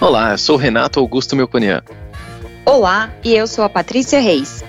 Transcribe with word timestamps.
Olá, 0.00 0.30
eu 0.30 0.38
sou 0.38 0.56
Renato 0.56 0.98
Augusto 0.98 1.36
Melconian. 1.36 1.82
Olá, 2.64 3.12
e 3.22 3.34
eu 3.34 3.46
sou 3.46 3.62
a 3.62 3.68
Patrícia 3.68 4.18
Reis. 4.18 4.64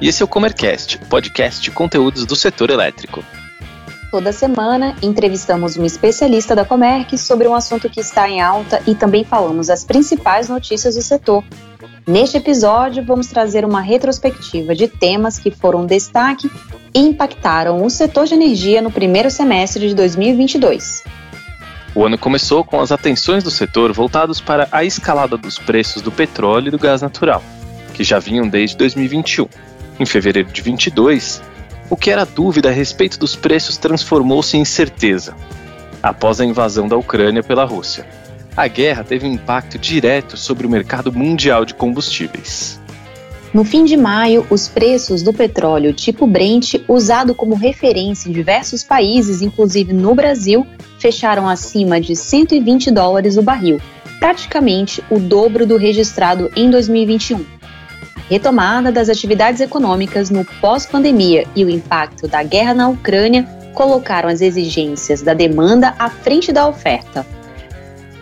E 0.00 0.08
esse 0.08 0.22
é 0.22 0.24
o 0.24 0.28
Comercast, 0.28 0.98
podcast 1.08 1.62
de 1.62 1.70
conteúdos 1.70 2.26
do 2.26 2.34
setor 2.34 2.70
elétrico. 2.70 3.22
Toda 4.16 4.32
semana 4.32 4.96
entrevistamos 5.02 5.76
um 5.76 5.84
especialista 5.84 6.56
da 6.56 6.64
Comerc 6.64 7.18
sobre 7.18 7.46
um 7.46 7.54
assunto 7.54 7.90
que 7.90 8.00
está 8.00 8.26
em 8.26 8.40
alta 8.40 8.80
e 8.86 8.94
também 8.94 9.24
falamos 9.24 9.68
as 9.68 9.84
principais 9.84 10.48
notícias 10.48 10.94
do 10.94 11.02
setor. 11.02 11.44
Neste 12.06 12.38
episódio, 12.38 13.04
vamos 13.04 13.26
trazer 13.26 13.62
uma 13.62 13.82
retrospectiva 13.82 14.74
de 14.74 14.88
temas 14.88 15.38
que 15.38 15.50
foram 15.50 15.84
destaque 15.84 16.50
e 16.94 17.00
impactaram 17.00 17.84
o 17.84 17.90
setor 17.90 18.24
de 18.24 18.32
energia 18.32 18.80
no 18.80 18.90
primeiro 18.90 19.30
semestre 19.30 19.86
de 19.86 19.94
2022. 19.94 21.04
O 21.94 22.02
ano 22.06 22.16
começou 22.16 22.64
com 22.64 22.80
as 22.80 22.90
atenções 22.90 23.44
do 23.44 23.50
setor 23.50 23.92
voltados 23.92 24.40
para 24.40 24.66
a 24.72 24.82
escalada 24.82 25.36
dos 25.36 25.58
preços 25.58 26.00
do 26.00 26.10
petróleo 26.10 26.68
e 26.68 26.70
do 26.70 26.78
gás 26.78 27.02
natural, 27.02 27.42
que 27.92 28.02
já 28.02 28.18
vinham 28.18 28.48
desde 28.48 28.78
2021. 28.78 29.46
Em 30.00 30.06
fevereiro 30.06 30.50
de 30.50 30.62
22, 30.62 31.42
o 31.88 31.96
que 31.96 32.10
era 32.10 32.24
dúvida 32.24 32.68
a 32.68 32.72
respeito 32.72 33.18
dos 33.18 33.36
preços 33.36 33.76
transformou-se 33.76 34.56
em 34.56 34.64
certeza, 34.64 35.34
após 36.02 36.40
a 36.40 36.44
invasão 36.44 36.88
da 36.88 36.96
Ucrânia 36.96 37.42
pela 37.42 37.64
Rússia. 37.64 38.06
A 38.56 38.66
guerra 38.68 39.04
teve 39.04 39.26
um 39.26 39.32
impacto 39.32 39.78
direto 39.78 40.36
sobre 40.36 40.66
o 40.66 40.70
mercado 40.70 41.12
mundial 41.12 41.64
de 41.64 41.74
combustíveis. 41.74 42.80
No 43.52 43.64
fim 43.64 43.84
de 43.84 43.96
maio, 43.96 44.46
os 44.50 44.68
preços 44.68 45.22
do 45.22 45.32
petróleo 45.32 45.92
tipo 45.92 46.26
Brent, 46.26 46.74
usado 46.88 47.34
como 47.34 47.54
referência 47.54 48.28
em 48.28 48.32
diversos 48.32 48.82
países, 48.82 49.40
inclusive 49.40 49.92
no 49.92 50.14
Brasil, 50.14 50.66
fecharam 50.98 51.48
acima 51.48 52.00
de 52.00 52.16
120 52.16 52.90
dólares 52.90 53.36
o 53.36 53.42
barril, 53.42 53.80
praticamente 54.18 55.02
o 55.10 55.18
dobro 55.18 55.66
do 55.66 55.76
registrado 55.76 56.50
em 56.56 56.70
2021. 56.70 57.55
Retomada 58.28 58.90
das 58.90 59.08
atividades 59.08 59.60
econômicas 59.60 60.30
no 60.30 60.44
pós-pandemia 60.44 61.46
e 61.54 61.64
o 61.64 61.70
impacto 61.70 62.26
da 62.26 62.42
guerra 62.42 62.74
na 62.74 62.88
Ucrânia 62.88 63.44
colocaram 63.72 64.28
as 64.28 64.40
exigências 64.40 65.22
da 65.22 65.32
demanda 65.32 65.94
à 65.98 66.10
frente 66.10 66.50
da 66.50 66.66
oferta. 66.66 67.24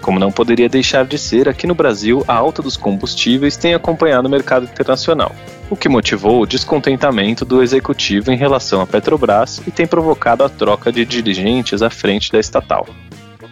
Como 0.02 0.18
não 0.18 0.30
poderia 0.30 0.68
deixar 0.68 1.06
de 1.06 1.16
ser, 1.16 1.48
aqui 1.48 1.66
no 1.66 1.74
Brasil, 1.74 2.22
a 2.28 2.34
alta 2.34 2.60
dos 2.60 2.76
combustíveis 2.76 3.56
tem 3.56 3.72
acompanhado 3.72 4.28
o 4.28 4.30
mercado 4.30 4.64
internacional, 4.64 5.34
o 5.70 5.76
que 5.76 5.88
motivou 5.88 6.42
o 6.42 6.46
descontentamento 6.46 7.42
do 7.42 7.62
executivo 7.62 8.30
em 8.30 8.36
relação 8.36 8.82
à 8.82 8.86
Petrobras 8.86 9.62
e 9.66 9.70
tem 9.70 9.86
provocado 9.86 10.44
a 10.44 10.48
troca 10.50 10.92
de 10.92 11.06
dirigentes 11.06 11.80
à 11.80 11.88
frente 11.88 12.30
da 12.30 12.38
estatal. 12.38 12.86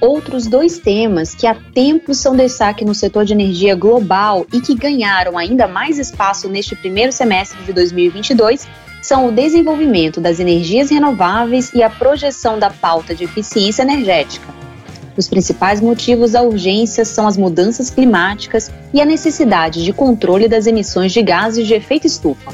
Outros 0.05 0.49
dois 0.49 0.81
temas 0.81 1.33
que 1.33 1.47
há 1.47 1.55
tempos 1.55 2.19
são 2.19 2.35
destaque 2.35 2.85
no 2.85 2.93
setor 2.93 3.25
de 3.25 3.35
energia 3.35 3.77
global 3.77 4.45
e 4.53 4.61
que 4.61 4.75
ganharam 4.75 5.39
ainda 5.39 5.69
mais 5.69 5.97
espaço 5.97 6.49
neste 6.49 6.75
primeiro 6.75 7.13
semestre 7.13 7.63
de 7.63 7.73
2022 7.73 8.67
são 9.01 9.29
o 9.29 9.31
desenvolvimento 9.31 10.21
das 10.21 10.41
energias 10.41 10.91
renováveis 10.91 11.73
e 11.73 11.85
a 11.85 11.89
projeção 11.89 12.59
da 12.59 12.69
pauta 12.69 13.15
de 13.15 13.23
eficiência 13.23 13.83
energética. 13.83 14.53
Os 15.17 15.29
principais 15.29 15.81
motivos 15.81 16.33
da 16.33 16.43
urgência 16.43 17.05
são 17.05 17.29
as 17.29 17.37
mudanças 17.37 17.89
climáticas 17.89 18.73
e 18.93 19.01
a 19.01 19.05
necessidade 19.05 19.85
de 19.85 19.93
controle 19.93 20.49
das 20.49 20.67
emissões 20.67 21.13
de 21.13 21.23
gases 21.23 21.65
de 21.65 21.75
efeito 21.75 22.09
estufa. 22.09 22.53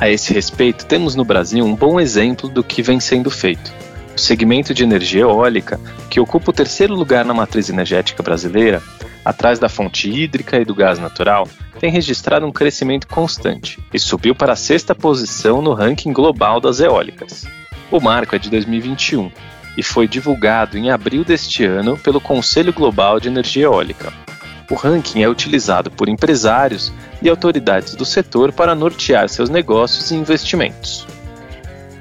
A 0.00 0.08
esse 0.08 0.32
respeito, 0.32 0.86
temos 0.86 1.14
no 1.14 1.26
Brasil 1.26 1.62
um 1.62 1.74
bom 1.74 2.00
exemplo 2.00 2.48
do 2.48 2.64
que 2.64 2.80
vem 2.80 2.98
sendo 3.00 3.30
feito. 3.30 3.70
O 4.16 4.18
segmento 4.18 4.72
de 4.72 4.82
energia 4.82 5.20
eólica, 5.20 5.78
que 6.08 6.18
ocupa 6.18 6.50
o 6.50 6.54
terceiro 6.54 6.94
lugar 6.94 7.22
na 7.22 7.34
matriz 7.34 7.68
energética 7.68 8.22
brasileira, 8.22 8.82
atrás 9.22 9.58
da 9.58 9.68
fonte 9.68 10.08
hídrica 10.08 10.58
e 10.58 10.64
do 10.64 10.74
gás 10.74 10.98
natural, 10.98 11.46
tem 11.78 11.90
registrado 11.90 12.46
um 12.46 12.50
crescimento 12.50 13.06
constante 13.06 13.78
e 13.92 13.98
subiu 13.98 14.34
para 14.34 14.54
a 14.54 14.56
sexta 14.56 14.94
posição 14.94 15.60
no 15.60 15.74
ranking 15.74 16.14
global 16.14 16.62
das 16.62 16.80
eólicas. 16.80 17.44
O 17.90 18.00
marco 18.00 18.34
é 18.34 18.38
de 18.38 18.48
2021 18.48 19.30
e 19.76 19.82
foi 19.82 20.08
divulgado 20.08 20.78
em 20.78 20.90
abril 20.90 21.22
deste 21.22 21.66
ano 21.66 21.98
pelo 21.98 22.18
Conselho 22.18 22.72
Global 22.72 23.20
de 23.20 23.28
Energia 23.28 23.64
Eólica. 23.64 24.10
O 24.70 24.74
ranking 24.74 25.22
é 25.22 25.28
utilizado 25.28 25.90
por 25.90 26.08
empresários 26.08 26.90
e 27.20 27.28
autoridades 27.28 27.94
do 27.94 28.06
setor 28.06 28.50
para 28.50 28.74
nortear 28.74 29.28
seus 29.28 29.50
negócios 29.50 30.10
e 30.10 30.14
investimentos. 30.14 31.06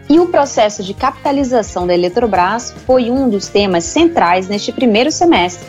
E 0.07 0.19
o 0.19 0.27
processo 0.27 0.83
de 0.83 0.93
capitalização 0.93 1.87
da 1.87 1.93
Eletrobras 1.93 2.73
foi 2.85 3.09
um 3.09 3.27
dos 3.27 3.47
temas 3.47 3.83
centrais 3.85 4.47
neste 4.47 4.71
primeiro 4.71 5.11
semestre. 5.11 5.67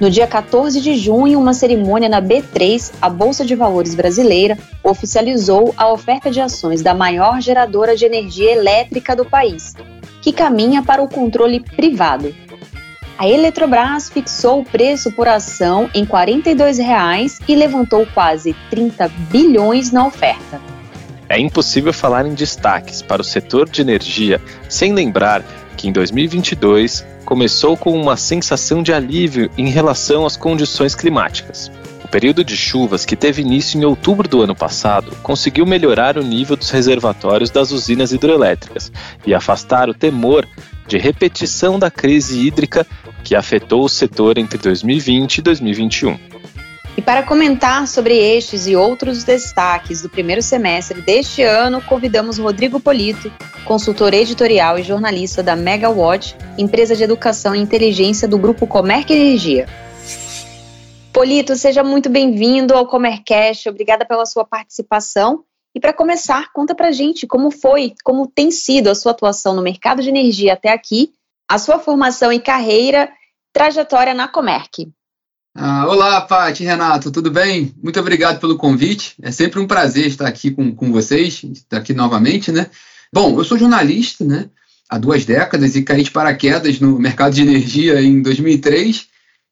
No 0.00 0.10
dia 0.10 0.26
14 0.26 0.80
de 0.80 0.96
junho, 0.96 1.38
uma 1.38 1.54
cerimônia 1.54 2.08
na 2.08 2.20
B3, 2.20 2.92
a 3.00 3.08
Bolsa 3.08 3.44
de 3.44 3.54
Valores 3.54 3.94
brasileira, 3.94 4.58
oficializou 4.82 5.72
a 5.76 5.92
oferta 5.92 6.32
de 6.32 6.40
ações 6.40 6.82
da 6.82 6.92
maior 6.92 7.40
geradora 7.40 7.96
de 7.96 8.04
energia 8.04 8.50
elétrica 8.50 9.14
do 9.14 9.24
país, 9.24 9.74
que 10.20 10.32
caminha 10.32 10.82
para 10.82 11.00
o 11.00 11.08
controle 11.08 11.60
privado. 11.60 12.34
A 13.16 13.28
Eletrobras 13.28 14.10
fixou 14.10 14.60
o 14.60 14.64
preço 14.64 15.12
por 15.12 15.28
ação 15.28 15.88
em 15.94 16.02
R$ 16.02 16.10
42,00 16.10 17.40
e 17.46 17.54
levantou 17.54 18.04
quase 18.12 18.52
30 18.70 19.06
bilhões 19.30 19.92
na 19.92 20.04
oferta. 20.04 20.73
É 21.28 21.38
impossível 21.38 21.92
falar 21.92 22.26
em 22.26 22.34
destaques 22.34 23.02
para 23.02 23.22
o 23.22 23.24
setor 23.24 23.68
de 23.68 23.80
energia 23.80 24.40
sem 24.68 24.92
lembrar 24.92 25.42
que 25.76 25.88
em 25.88 25.92
2022 25.92 27.04
começou 27.24 27.76
com 27.76 27.98
uma 27.98 28.16
sensação 28.16 28.82
de 28.82 28.92
alívio 28.92 29.50
em 29.56 29.68
relação 29.68 30.26
às 30.26 30.36
condições 30.36 30.94
climáticas 30.94 31.70
período 32.14 32.44
de 32.44 32.56
chuvas 32.56 33.04
que 33.04 33.16
teve 33.16 33.42
início 33.42 33.76
em 33.76 33.84
outubro 33.84 34.28
do 34.28 34.40
ano 34.40 34.54
passado 34.54 35.10
conseguiu 35.20 35.66
melhorar 35.66 36.16
o 36.16 36.22
nível 36.22 36.54
dos 36.56 36.70
reservatórios 36.70 37.50
das 37.50 37.72
usinas 37.72 38.12
hidrelétricas 38.12 38.92
e 39.26 39.34
afastar 39.34 39.90
o 39.90 39.94
temor 39.94 40.46
de 40.86 40.96
repetição 40.96 41.76
da 41.76 41.90
crise 41.90 42.46
hídrica 42.46 42.86
que 43.24 43.34
afetou 43.34 43.82
o 43.82 43.88
setor 43.88 44.38
entre 44.38 44.58
2020 44.58 45.38
e 45.38 45.42
2021. 45.42 46.16
E 46.96 47.02
para 47.02 47.24
comentar 47.24 47.88
sobre 47.88 48.16
estes 48.16 48.68
e 48.68 48.76
outros 48.76 49.24
destaques 49.24 50.00
do 50.00 50.08
primeiro 50.08 50.40
semestre 50.40 51.02
deste 51.02 51.42
ano, 51.42 51.82
convidamos 51.82 52.38
Rodrigo 52.38 52.78
Polito, 52.78 53.32
consultor 53.64 54.14
editorial 54.14 54.78
e 54.78 54.84
jornalista 54.84 55.42
da 55.42 55.56
Megawatt, 55.56 56.36
empresa 56.56 56.94
de 56.94 57.02
educação 57.02 57.52
e 57.52 57.58
inteligência 57.58 58.28
do 58.28 58.38
grupo 58.38 58.64
Comerc 58.64 59.12
Energia. 59.12 59.66
Polito, 61.12 61.56
seja 61.56 61.82
muito 61.82 62.08
bem-vindo 62.08 62.74
ao 62.74 62.86
Comercast. 62.86 63.68
Obrigada 63.68 64.04
pela 64.04 64.24
sua 64.24 64.44
participação. 64.44 65.44
E 65.74 65.80
para 65.80 65.92
começar, 65.92 66.52
conta 66.52 66.76
para 66.76 66.92
gente 66.92 67.26
como 67.26 67.50
foi, 67.50 67.94
como 68.04 68.28
tem 68.28 68.52
sido 68.52 68.88
a 68.88 68.94
sua 68.94 69.10
atuação 69.10 69.54
no 69.54 69.62
mercado 69.62 70.00
de 70.00 70.08
energia 70.08 70.52
até 70.52 70.70
aqui, 70.70 71.12
a 71.48 71.58
sua 71.58 71.80
formação 71.80 72.32
e 72.32 72.38
carreira, 72.38 73.10
trajetória 73.52 74.14
na 74.14 74.28
Comerc. 74.28 74.88
Ah, 75.56 75.86
olá, 75.86 76.20
Paty, 76.20 76.64
Renato, 76.64 77.12
tudo 77.12 77.30
bem? 77.30 77.72
Muito 77.80 78.00
obrigado 78.00 78.40
pelo 78.40 78.56
convite. 78.56 79.14
É 79.22 79.30
sempre 79.30 79.60
um 79.60 79.68
prazer 79.68 80.08
estar 80.08 80.26
aqui 80.26 80.50
com, 80.50 80.74
com 80.74 80.90
vocês, 80.90 81.44
estar 81.44 81.76
aqui 81.76 81.94
novamente, 81.94 82.50
né? 82.50 82.68
Bom, 83.12 83.38
eu 83.38 83.44
sou 83.44 83.56
jornalista, 83.56 84.24
né? 84.24 84.50
Há 84.90 84.98
duas 84.98 85.24
décadas 85.24 85.76
e 85.76 85.82
caí 85.82 86.02
de 86.02 86.10
paraquedas 86.10 86.80
no 86.80 86.98
mercado 86.98 87.34
de 87.34 87.42
energia 87.42 88.02
em 88.02 88.20
2003 88.20 89.06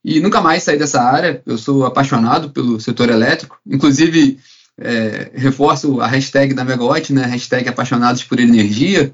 e 0.04 0.18
nunca 0.18 0.40
mais 0.40 0.64
saí 0.64 0.76
dessa 0.76 1.00
área. 1.00 1.40
Eu 1.46 1.56
sou 1.56 1.86
apaixonado 1.86 2.50
pelo 2.50 2.80
setor 2.80 3.08
elétrico, 3.08 3.60
inclusive 3.64 4.40
é, 4.81 5.31
reforço 5.37 6.00
a 6.00 6.08
hashtag 6.08 6.52
da 6.52 6.64
Megawatt, 6.64 7.12
né, 7.12 7.26
hashtag 7.26 7.69
apaixonados 7.69 8.25
por 8.25 8.40
energia, 8.40 9.12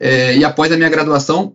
é, 0.00 0.36
e 0.36 0.44
após 0.44 0.72
a 0.72 0.76
minha 0.76 0.88
graduação 0.88 1.54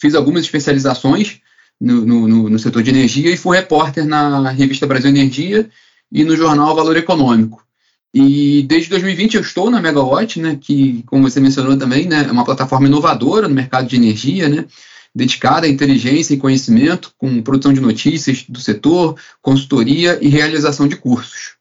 fiz 0.00 0.14
algumas 0.14 0.44
especializações 0.44 1.42
no, 1.80 2.04
no, 2.04 2.50
no, 2.50 2.58
setor 2.58 2.82
de 2.82 2.90
energia 2.90 3.30
e 3.30 3.36
fui 3.36 3.56
repórter 3.56 4.04
na 4.04 4.50
revista 4.50 4.86
Brasil 4.86 5.08
Energia 5.08 5.68
e 6.12 6.24
no 6.24 6.36
jornal 6.36 6.74
Valor 6.74 6.96
Econômico. 6.96 7.64
E 8.12 8.64
desde 8.64 8.90
2020 8.90 9.34
eu 9.34 9.40
estou 9.40 9.70
na 9.70 9.80
Megawatt, 9.80 10.40
né, 10.40 10.58
que, 10.60 11.04
como 11.06 11.30
você 11.30 11.38
mencionou 11.38 11.76
também, 11.78 12.06
né, 12.06 12.26
é 12.28 12.32
uma 12.32 12.44
plataforma 12.44 12.88
inovadora 12.88 13.48
no 13.48 13.54
mercado 13.54 13.86
de 13.86 13.96
energia, 13.96 14.48
né, 14.48 14.66
dedicada 15.14 15.66
à 15.66 15.70
inteligência 15.70 16.34
e 16.34 16.38
conhecimento, 16.38 17.12
com 17.16 17.40
produção 17.42 17.72
de 17.72 17.80
notícias 17.80 18.44
do 18.48 18.60
setor, 18.60 19.16
consultoria 19.40 20.18
e 20.20 20.28
realização 20.28 20.88
de 20.88 20.96
cursos. 20.96 21.56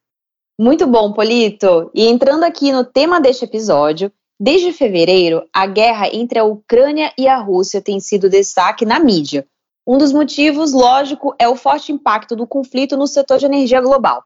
Muito 0.60 0.86
bom, 0.88 1.14
Polito. 1.14 1.90
E 1.94 2.06
entrando 2.08 2.44
aqui 2.44 2.72
no 2.72 2.84
tema 2.84 3.22
deste 3.22 3.46
episódio, 3.46 4.12
desde 4.40 4.74
fevereiro, 4.74 5.44
a 5.54 5.66
guerra 5.66 6.10
entre 6.14 6.40
a 6.40 6.44
Ucrânia 6.44 7.14
e 7.18 7.28
a 7.28 7.38
Rússia 7.38 7.82
tem 7.82 8.00
sido 8.00 8.30
destaque 8.30 8.86
na 8.86 9.00
mídia, 9.00 9.46
Um 9.88 9.98
dos 9.98 10.12
motivos, 10.12 10.72
lógico, 10.72 11.36
é 11.40 11.48
o 11.48 11.56
forte 11.56 11.92
impacto 11.92 12.36
do 12.36 12.46
conflito 12.46 12.96
no 12.96 13.08
setor 13.08 13.40
de 13.40 13.46
energia 13.46 13.82
global. 13.82 14.24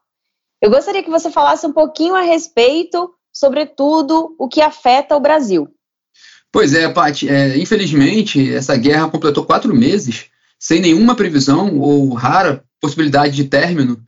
Eu 0.61 0.69
gostaria 0.69 1.03
que 1.03 1.09
você 1.09 1.29
falasse 1.29 1.65
um 1.65 1.73
pouquinho 1.73 2.15
a 2.15 2.21
respeito, 2.21 3.13
sobretudo, 3.31 4.35
o 4.39 4.47
que 4.47 4.61
afeta 4.61 5.15
o 5.15 5.19
Brasil. 5.19 5.67
Pois 6.51 6.73
é, 6.73 6.87
Paty, 6.87 7.27
é, 7.27 7.57
infelizmente, 7.57 8.53
essa 8.53 8.75
guerra 8.77 9.09
completou 9.09 9.45
quatro 9.45 9.73
meses 9.73 10.25
sem 10.59 10.79
nenhuma 10.79 11.15
previsão 11.15 11.77
ou 11.79 12.13
rara 12.13 12.63
possibilidade 12.79 13.35
de 13.35 13.45
término, 13.45 14.01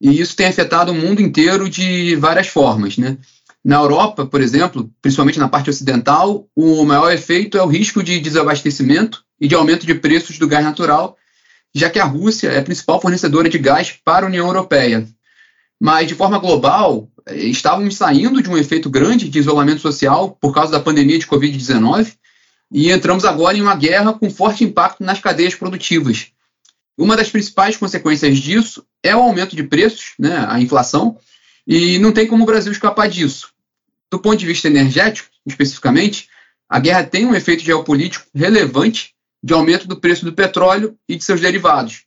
e 0.00 0.20
isso 0.20 0.36
tem 0.36 0.46
afetado 0.46 0.92
o 0.92 0.94
mundo 0.94 1.22
inteiro 1.22 1.68
de 1.68 2.16
várias 2.16 2.48
formas. 2.48 2.98
Né? 2.98 3.16
Na 3.64 3.76
Europa, 3.76 4.26
por 4.26 4.42
exemplo, 4.42 4.90
principalmente 5.00 5.38
na 5.38 5.48
parte 5.48 5.70
ocidental, 5.70 6.46
o 6.54 6.84
maior 6.84 7.10
efeito 7.10 7.56
é 7.56 7.62
o 7.62 7.68
risco 7.68 8.02
de 8.02 8.20
desabastecimento 8.20 9.23
e 9.40 9.48
de 9.48 9.54
aumento 9.54 9.86
de 9.86 9.94
preços 9.94 10.38
do 10.38 10.48
gás 10.48 10.64
natural, 10.64 11.16
já 11.74 11.90
que 11.90 11.98
a 11.98 12.04
Rússia 12.04 12.48
é 12.48 12.58
a 12.58 12.62
principal 12.62 13.00
fornecedora 13.00 13.48
de 13.48 13.58
gás 13.58 13.92
para 14.04 14.26
a 14.26 14.28
União 14.28 14.46
Europeia. 14.46 15.06
Mas, 15.80 16.06
de 16.06 16.14
forma 16.14 16.38
global, 16.38 17.08
estávamos 17.28 17.96
saindo 17.96 18.42
de 18.42 18.48
um 18.48 18.56
efeito 18.56 18.88
grande 18.88 19.28
de 19.28 19.38
isolamento 19.38 19.80
social 19.80 20.30
por 20.40 20.54
causa 20.54 20.72
da 20.72 20.80
pandemia 20.80 21.18
de 21.18 21.26
Covid-19 21.26 22.14
e 22.72 22.90
entramos 22.90 23.24
agora 23.24 23.56
em 23.56 23.62
uma 23.62 23.76
guerra 23.76 24.12
com 24.12 24.30
forte 24.30 24.64
impacto 24.64 25.02
nas 25.02 25.20
cadeias 25.20 25.54
produtivas. 25.54 26.28
Uma 26.96 27.16
das 27.16 27.28
principais 27.28 27.76
consequências 27.76 28.38
disso 28.38 28.86
é 29.02 29.14
o 29.14 29.20
aumento 29.20 29.56
de 29.56 29.64
preços, 29.64 30.14
né, 30.18 30.46
a 30.48 30.60
inflação, 30.60 31.18
e 31.66 31.98
não 31.98 32.12
tem 32.12 32.26
como 32.26 32.44
o 32.44 32.46
Brasil 32.46 32.70
escapar 32.70 33.08
disso. 33.08 33.48
Do 34.10 34.18
ponto 34.18 34.36
de 34.36 34.46
vista 34.46 34.68
energético, 34.68 35.28
especificamente, 35.44 36.28
a 36.68 36.78
guerra 36.78 37.04
tem 37.04 37.26
um 37.26 37.34
efeito 37.34 37.64
geopolítico 37.64 38.26
relevante 38.34 39.14
de 39.44 39.52
aumento 39.52 39.86
do 39.86 40.00
preço 40.00 40.24
do 40.24 40.32
petróleo 40.32 40.98
e 41.06 41.16
de 41.16 41.22
seus 41.22 41.38
derivados. 41.38 42.04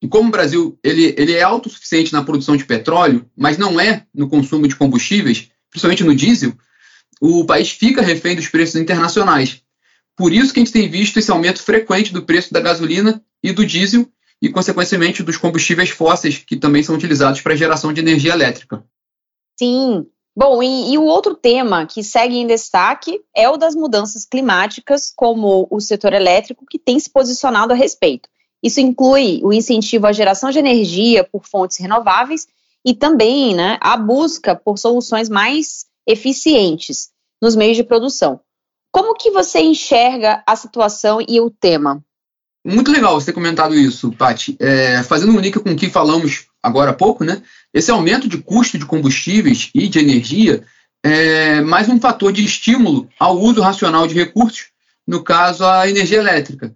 E 0.00 0.06
como 0.06 0.28
o 0.28 0.30
Brasil 0.30 0.78
ele, 0.80 1.12
ele 1.18 1.32
é 1.32 1.42
autossuficiente 1.42 2.12
na 2.12 2.22
produção 2.22 2.56
de 2.56 2.64
petróleo, 2.64 3.28
mas 3.36 3.58
não 3.58 3.80
é 3.80 4.06
no 4.14 4.28
consumo 4.28 4.68
de 4.68 4.76
combustíveis, 4.76 5.50
principalmente 5.68 6.04
no 6.04 6.14
diesel, 6.14 6.56
o 7.20 7.44
país 7.44 7.72
fica 7.72 8.00
refém 8.00 8.36
dos 8.36 8.46
preços 8.46 8.76
internacionais. 8.76 9.60
Por 10.16 10.32
isso 10.32 10.52
que 10.52 10.60
a 10.60 10.64
gente 10.64 10.72
tem 10.72 10.88
visto 10.88 11.18
esse 11.18 11.32
aumento 11.32 11.60
frequente 11.60 12.12
do 12.12 12.22
preço 12.22 12.52
da 12.52 12.60
gasolina 12.60 13.20
e 13.42 13.50
do 13.50 13.66
diesel 13.66 14.08
e, 14.40 14.48
consequentemente, 14.48 15.22
dos 15.24 15.36
combustíveis 15.36 15.90
fósseis 15.90 16.38
que 16.38 16.56
também 16.56 16.84
são 16.84 16.94
utilizados 16.94 17.40
para 17.40 17.56
geração 17.56 17.92
de 17.92 18.00
energia 18.00 18.34
elétrica. 18.34 18.84
Sim, 19.58 20.06
Bom, 20.34 20.62
e, 20.62 20.92
e, 20.92 20.98
o 20.98 21.04
outro 21.04 21.34
tema 21.34 21.84
que 21.86 22.02
segue 22.02 22.38
em 22.38 22.46
destaque 22.46 23.22
é 23.36 23.50
o 23.50 23.58
das 23.58 23.74
mudanças 23.74 24.24
climáticas, 24.24 25.12
como 25.14 25.68
o 25.70 25.78
setor 25.78 26.14
elétrico, 26.14 26.64
que 26.64 26.78
tem 26.78 26.98
se 26.98 27.10
posicionado 27.10 27.72
a 27.72 27.76
respeito. 27.76 28.30
Isso 28.62 28.80
inclui 28.80 29.40
o 29.42 29.52
incentivo 29.52 30.06
à 30.06 30.12
geração 30.12 30.50
de 30.50 30.58
energia 30.58 31.22
por 31.22 31.44
fontes 31.44 31.76
renováveis 31.76 32.46
e 32.84 32.94
também 32.94 33.54
né, 33.54 33.76
a 33.80 33.96
busca 33.96 34.56
por 34.56 34.78
soluções 34.78 35.28
mais 35.28 35.84
eficientes 36.06 37.10
nos 37.40 37.54
meios 37.54 37.76
de 37.76 37.84
produção. 37.84 38.40
Como 38.90 39.14
que 39.14 39.30
você 39.30 39.60
enxerga 39.60 40.42
a 40.46 40.56
situação 40.56 41.18
e 41.26 41.40
o 41.40 41.50
tema? 41.50 42.02
Muito 42.64 42.92
legal 42.92 43.14
você 43.14 43.26
ter 43.26 43.32
comentado 43.32 43.74
isso, 43.74 44.12
Paty. 44.12 44.56
É, 44.60 45.02
fazendo 45.02 45.32
um 45.32 45.40
link 45.40 45.58
com 45.58 45.70
o 45.70 45.76
que 45.76 45.90
falamos 45.90 46.46
agora 46.62 46.92
há 46.92 46.94
pouco, 46.94 47.24
né? 47.24 47.42
Esse 47.74 47.90
aumento 47.90 48.28
de 48.28 48.38
custo 48.38 48.78
de 48.78 48.86
combustíveis 48.86 49.70
e 49.74 49.88
de 49.88 49.98
energia 49.98 50.62
é 51.02 51.60
mais 51.60 51.88
um 51.88 52.00
fator 52.00 52.32
de 52.32 52.44
estímulo 52.44 53.08
ao 53.18 53.36
uso 53.40 53.60
racional 53.60 54.06
de 54.06 54.14
recursos, 54.14 54.66
no 55.06 55.24
caso, 55.24 55.64
a 55.64 55.88
energia 55.88 56.18
elétrica. 56.18 56.72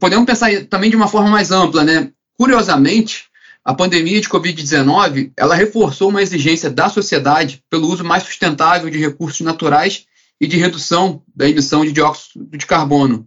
Podemos 0.00 0.24
pensar 0.24 0.50
também 0.66 0.88
de 0.88 0.96
uma 0.96 1.08
forma 1.08 1.28
mais 1.28 1.50
ampla, 1.50 1.84
né? 1.84 2.10
Curiosamente, 2.38 3.24
a 3.64 3.74
pandemia 3.74 4.20
de 4.20 4.28
Covid-19 4.28 5.32
ela 5.36 5.54
reforçou 5.54 6.08
uma 6.08 6.22
exigência 6.22 6.70
da 6.70 6.88
sociedade 6.88 7.62
pelo 7.68 7.88
uso 7.88 8.04
mais 8.04 8.22
sustentável 8.22 8.88
de 8.88 8.98
recursos 8.98 9.40
naturais 9.40 10.06
e 10.40 10.46
de 10.46 10.56
redução 10.56 11.22
da 11.34 11.48
emissão 11.48 11.84
de 11.84 11.92
dióxido 11.92 12.46
de 12.56 12.66
carbono. 12.66 13.26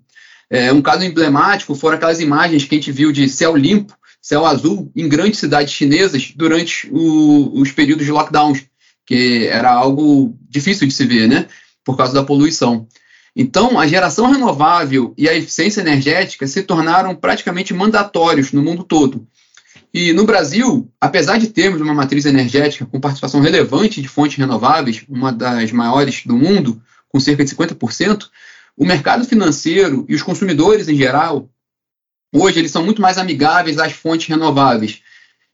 É, 0.49 0.71
um 0.71 0.81
caso 0.81 1.03
emblemático 1.03 1.75
foram 1.75 1.97
aquelas 1.97 2.19
imagens 2.21 2.63
que 2.65 2.75
a 2.75 2.77
gente 2.77 2.91
viu 2.91 3.11
de 3.11 3.27
céu 3.27 3.55
limpo 3.55 3.97
céu 4.27 4.45
azul 4.45 4.91
em 4.93 5.07
grandes 5.07 5.39
cidades 5.39 5.73
chinesas 5.73 6.33
durante 6.35 6.89
o, 6.91 7.61
os 7.61 7.71
períodos 7.71 8.05
de 8.05 8.11
lockdowns, 8.11 8.65
que 9.05 9.47
era 9.47 9.71
algo 9.71 10.37
difícil 10.49 10.85
de 10.85 10.93
se 10.93 11.05
ver, 11.05 11.29
né? 11.29 11.47
Por 11.85 11.95
causa 11.95 12.13
da 12.13 12.23
poluição. 12.23 12.87
Então, 13.33 13.79
a 13.79 13.87
geração 13.87 14.29
renovável 14.29 15.13
e 15.17 15.29
a 15.29 15.33
eficiência 15.33 15.79
energética 15.79 16.45
se 16.45 16.63
tornaram 16.63 17.15
praticamente 17.15 17.73
mandatórios 17.73 18.51
no 18.51 18.61
mundo 18.61 18.83
todo. 18.83 19.25
E 19.93 20.11
no 20.11 20.25
Brasil, 20.25 20.91
apesar 20.99 21.37
de 21.37 21.47
termos 21.47 21.79
uma 21.79 21.93
matriz 21.93 22.25
energética 22.25 22.85
com 22.85 22.99
participação 22.99 23.39
relevante 23.39 24.01
de 24.01 24.09
fontes 24.09 24.37
renováveis, 24.37 25.05
uma 25.07 25.31
das 25.31 25.71
maiores 25.71 26.23
do 26.25 26.35
mundo, 26.35 26.81
com 27.07 27.19
cerca 27.19 27.45
de 27.45 27.55
50%, 27.55 28.27
o 28.77 28.85
mercado 28.85 29.25
financeiro 29.25 30.05
e 30.07 30.13
os 30.13 30.21
consumidores 30.21 30.87
em 30.87 30.95
geral 30.95 31.49
hoje 32.33 32.59
eles 32.59 32.71
são 32.71 32.83
muito 32.83 33.01
mais 33.01 33.17
amigáveis 33.17 33.79
às 33.79 33.93
fontes 33.93 34.27
renováveis. 34.27 35.01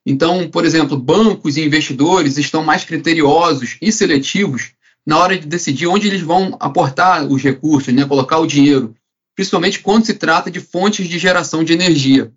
Então, 0.06 0.50
por 0.50 0.66
exemplo, 0.66 0.98
bancos 0.98 1.56
e 1.56 1.64
investidores 1.64 2.38
estão 2.38 2.64
mais 2.64 2.84
criteriosos 2.84 3.78
e 3.82 3.92
seletivos 3.92 4.74
na 5.06 5.18
hora 5.18 5.38
de 5.38 5.48
decidir 5.48 5.88
onde 5.88 6.08
eles 6.08 6.22
vão 6.22 6.58
aportar 6.60 7.26
os 7.26 7.42
recursos, 7.42 7.94
né, 7.94 8.06
colocar 8.06 8.40
o 8.40 8.48
dinheiro, 8.48 8.96
principalmente 9.36 9.80
quando 9.80 10.06
se 10.06 10.14
trata 10.14 10.52
de 10.52 10.60
fontes 10.60 11.08
de 11.08 11.18
geração 11.18 11.64
de 11.64 11.74
energia. 11.74 12.34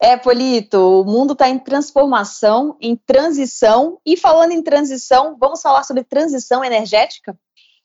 É, 0.00 0.14
Polito, 0.16 0.76
o 0.76 1.04
mundo 1.04 1.32
está 1.32 1.48
em 1.48 1.58
transformação, 1.58 2.76
em 2.80 2.96
transição, 2.96 3.98
e 4.04 4.14
falando 4.16 4.52
em 4.52 4.62
transição, 4.62 5.36
vamos 5.38 5.62
falar 5.62 5.84
sobre 5.84 6.04
transição 6.04 6.62
energética? 6.62 7.36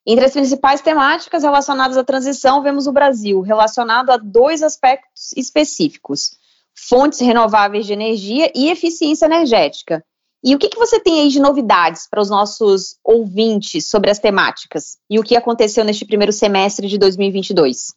Entre 0.06 0.26
as 0.26 0.34
principais 0.34 0.82
temáticas 0.82 1.44
relacionadas 1.44 1.96
à 1.96 2.04
transição, 2.04 2.64
vemos 2.64 2.88
o 2.88 2.92
Brasil 2.92 3.42
relacionado 3.42 4.10
a 4.10 4.18
dois 4.18 4.64
aspectos 4.64 5.32
específicos: 5.38 6.32
fontes 6.76 7.20
renováveis 7.20 7.86
de 7.86 7.94
energia 7.94 8.52
e 8.56 8.70
eficiência 8.70 9.26
energética. 9.26 10.04
E 10.44 10.56
o 10.56 10.58
que, 10.58 10.70
que 10.70 10.78
você 10.78 11.00
tem 11.00 11.22
aí 11.22 11.30
de 11.30 11.40
novidades 11.40 12.08
para 12.10 12.20
os 12.20 12.30
nossos 12.30 12.96
ouvintes 13.04 13.88
sobre 13.88 14.10
as 14.10 14.18
temáticas 14.18 14.98
e 15.08 15.20
o 15.20 15.24
que 15.24 15.36
aconteceu 15.36 15.84
neste 15.86 16.04
primeiro 16.04 16.34
semestre 16.34 16.88
de 16.88 16.98
2022? 16.98 17.94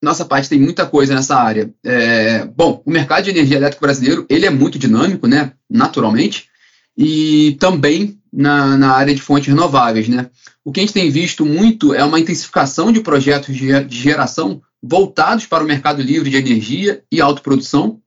Nossa 0.00 0.24
parte 0.24 0.48
tem 0.48 0.60
muita 0.60 0.86
coisa 0.86 1.12
nessa 1.12 1.36
área. 1.36 1.74
É, 1.84 2.44
bom, 2.44 2.80
o 2.86 2.90
mercado 2.90 3.24
de 3.24 3.30
energia 3.30 3.56
elétrica 3.56 3.84
brasileiro 3.84 4.24
ele 4.30 4.46
é 4.46 4.50
muito 4.50 4.78
dinâmico, 4.78 5.26
né? 5.26 5.52
Naturalmente, 5.68 6.48
e 6.96 7.56
também 7.58 8.19
na, 8.32 8.76
na 8.76 8.92
área 8.92 9.14
de 9.14 9.20
fontes 9.20 9.48
renováveis, 9.48 10.08
né? 10.08 10.28
O 10.64 10.72
que 10.72 10.80
a 10.80 10.82
gente 10.82 10.92
tem 10.92 11.10
visto 11.10 11.44
muito 11.44 11.94
é 11.94 12.04
uma 12.04 12.20
intensificação 12.20 12.92
de 12.92 13.00
projetos 13.00 13.56
de, 13.56 13.88
geração 13.88 14.62
voltados 14.82 15.46
para 15.46 15.64
o 15.64 15.66
mercado 15.66 16.02
livre 16.02 16.30
de 16.30 16.36
energia 16.36 17.02
e 17.10 17.20
autoprodução, 17.20 18.00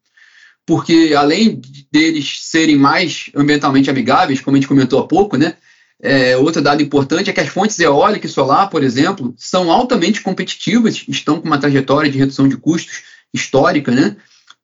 porque 0.65 1.13
além 1.15 1.61
deles 1.91 2.39
serem 2.41 2.77
mais 2.77 3.29
ambientalmente 3.35 3.89
amigáveis, 3.89 4.39
como 4.39 4.55
a 4.55 4.59
gente 4.59 4.67
comentou 4.67 4.99
há 4.99 5.07
pouco, 5.07 5.37
né? 5.37 5.55
É, 6.01 6.35
outro 6.35 6.61
dado 6.61 6.81
importante 6.81 7.29
é 7.29 7.33
que 7.33 7.39
as 7.39 7.47
fontes 7.47 7.79
eólica 7.79 8.25
e 8.27 8.29
solar, 8.29 8.69
por 8.69 8.83
exemplo, 8.83 9.33
são 9.37 9.71
altamente 9.71 10.21
competitivas, 10.21 11.05
estão 11.07 11.39
com 11.39 11.47
uma 11.47 11.59
trajetória 11.59 12.11
de 12.11 12.17
redução 12.17 12.47
de 12.47 12.57
custos 12.57 13.03
histórica, 13.33 13.91
né? 13.91 14.15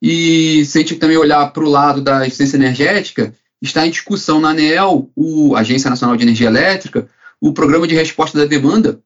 E 0.01 0.63
se 0.66 0.78
a 0.78 0.82
gente 0.82 0.96
também 0.96 1.18
olhar 1.18 1.46
para 1.51 1.63
o 1.63 1.70
lado 1.70 2.01
da 2.01 2.25
eficiência 2.25 2.58
energética, 2.58 3.34
está 3.62 3.86
em 3.86 3.92
discussão 3.92 4.39
na 4.39 4.50
ANEEL, 4.50 5.12
o 5.16 5.56
Agência 5.56 5.89
Nacional 5.89 6.16
de 6.16 6.24
Energia 6.24 6.48
Elétrica, 6.48 7.08
o 7.42 7.54
programa 7.54 7.88
de 7.88 7.96
resposta 7.96 8.38
da 8.38 8.46
demanda. 8.46 9.01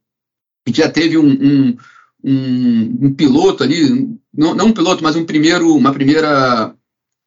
Gente 0.68 0.78
já 0.78 0.90
teve 0.90 1.18
um, 1.18 1.28
um, 1.28 1.78
um, 2.24 2.98
um 3.02 3.14
piloto 3.14 3.64
ali, 3.64 4.08
não, 4.34 4.56
não, 4.56 4.68
um 4.68 4.74
piloto, 4.74 5.04
mas 5.04 5.16
um 5.16 5.26
primeiro, 5.26 5.76
uma 5.76 5.92
primeira 5.92 6.74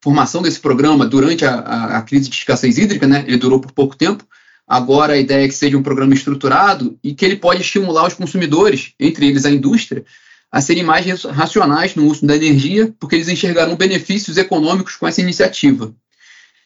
formação 0.01 0.41
desse 0.41 0.59
programa 0.59 1.05
durante 1.05 1.45
a, 1.45 1.55
a, 1.55 1.97
a, 1.97 2.01
crise 2.01 2.29
de 2.29 2.35
escassez 2.35 2.77
hídrica, 2.77 3.07
né? 3.07 3.23
Ele 3.27 3.37
durou 3.37 3.59
por 3.59 3.71
pouco 3.71 3.95
tempo. 3.95 4.25
Agora 4.67 5.13
a 5.13 5.17
ideia 5.17 5.45
é 5.45 5.47
que 5.47 5.53
seja 5.53 5.77
um 5.77 5.83
programa 5.83 6.13
estruturado 6.13 6.97
e 7.03 7.13
que 7.13 7.23
ele 7.23 7.37
pode 7.37 7.61
estimular 7.61 8.05
os 8.05 8.13
consumidores, 8.13 8.93
entre 8.99 9.27
eles 9.27 9.45
a 9.45 9.51
indústria, 9.51 10.03
a 10.51 10.61
serem 10.61 10.83
mais 10.83 11.23
racionais 11.23 11.95
no 11.95 12.05
uso 12.05 12.25
da 12.25 12.35
energia, 12.35 12.93
porque 12.99 13.15
eles 13.15 13.29
enxergaram 13.29 13.75
benefícios 13.75 14.37
econômicos 14.37 14.95
com 14.95 15.07
essa 15.07 15.21
iniciativa. 15.21 15.93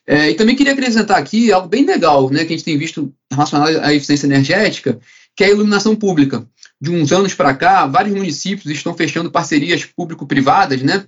É, 0.07 0.29
e 0.31 0.33
também 0.33 0.55
queria 0.55 0.73
acrescentar 0.73 1.17
aqui 1.17 1.51
algo 1.51 1.67
bem 1.67 1.85
legal, 1.85 2.29
né, 2.29 2.43
que 2.43 2.53
a 2.53 2.57
gente 2.57 2.65
tem 2.65 2.77
visto 2.77 3.13
relacionado 3.31 3.77
à 3.79 3.93
eficiência 3.93 4.25
energética, 4.25 4.99
que 5.35 5.43
é 5.43 5.47
a 5.47 5.51
iluminação 5.51 5.95
pública. 5.95 6.45
De 6.79 6.89
uns 6.89 7.11
anos 7.11 7.35
para 7.35 7.53
cá, 7.53 7.85
vários 7.85 8.15
municípios 8.15 8.73
estão 8.73 8.95
fechando 8.95 9.31
parcerias 9.31 9.85
público-privadas, 9.85 10.81
né, 10.81 11.05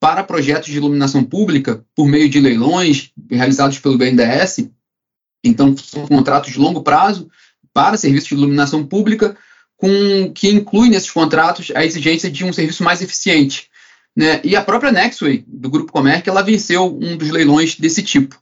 para 0.00 0.24
projetos 0.24 0.68
de 0.68 0.76
iluminação 0.76 1.22
pública 1.22 1.84
por 1.94 2.08
meio 2.08 2.28
de 2.28 2.40
leilões 2.40 3.12
realizados 3.30 3.78
pelo 3.78 3.96
BNDES. 3.96 4.68
Então, 5.44 5.76
são 5.76 6.08
contratos 6.08 6.52
de 6.52 6.58
longo 6.58 6.82
prazo 6.82 7.30
para 7.72 7.96
serviços 7.96 8.28
de 8.28 8.34
iluminação 8.34 8.84
pública, 8.84 9.36
com 9.76 10.32
que 10.34 10.48
inclui 10.48 10.88
nesses 10.88 11.10
contratos 11.10 11.70
a 11.74 11.84
exigência 11.84 12.28
de 12.28 12.44
um 12.44 12.52
serviço 12.52 12.82
mais 12.82 13.00
eficiente. 13.00 13.70
Né? 14.16 14.40
E 14.44 14.54
a 14.54 14.62
própria 14.62 14.92
Nexway, 14.92 15.44
do 15.46 15.70
Grupo 15.70 15.92
Comerc, 15.92 16.28
ela 16.28 16.42
venceu 16.42 16.86
um 16.86 17.16
dos 17.16 17.30
leilões 17.30 17.76
desse 17.76 18.02
tipo. 18.02 18.38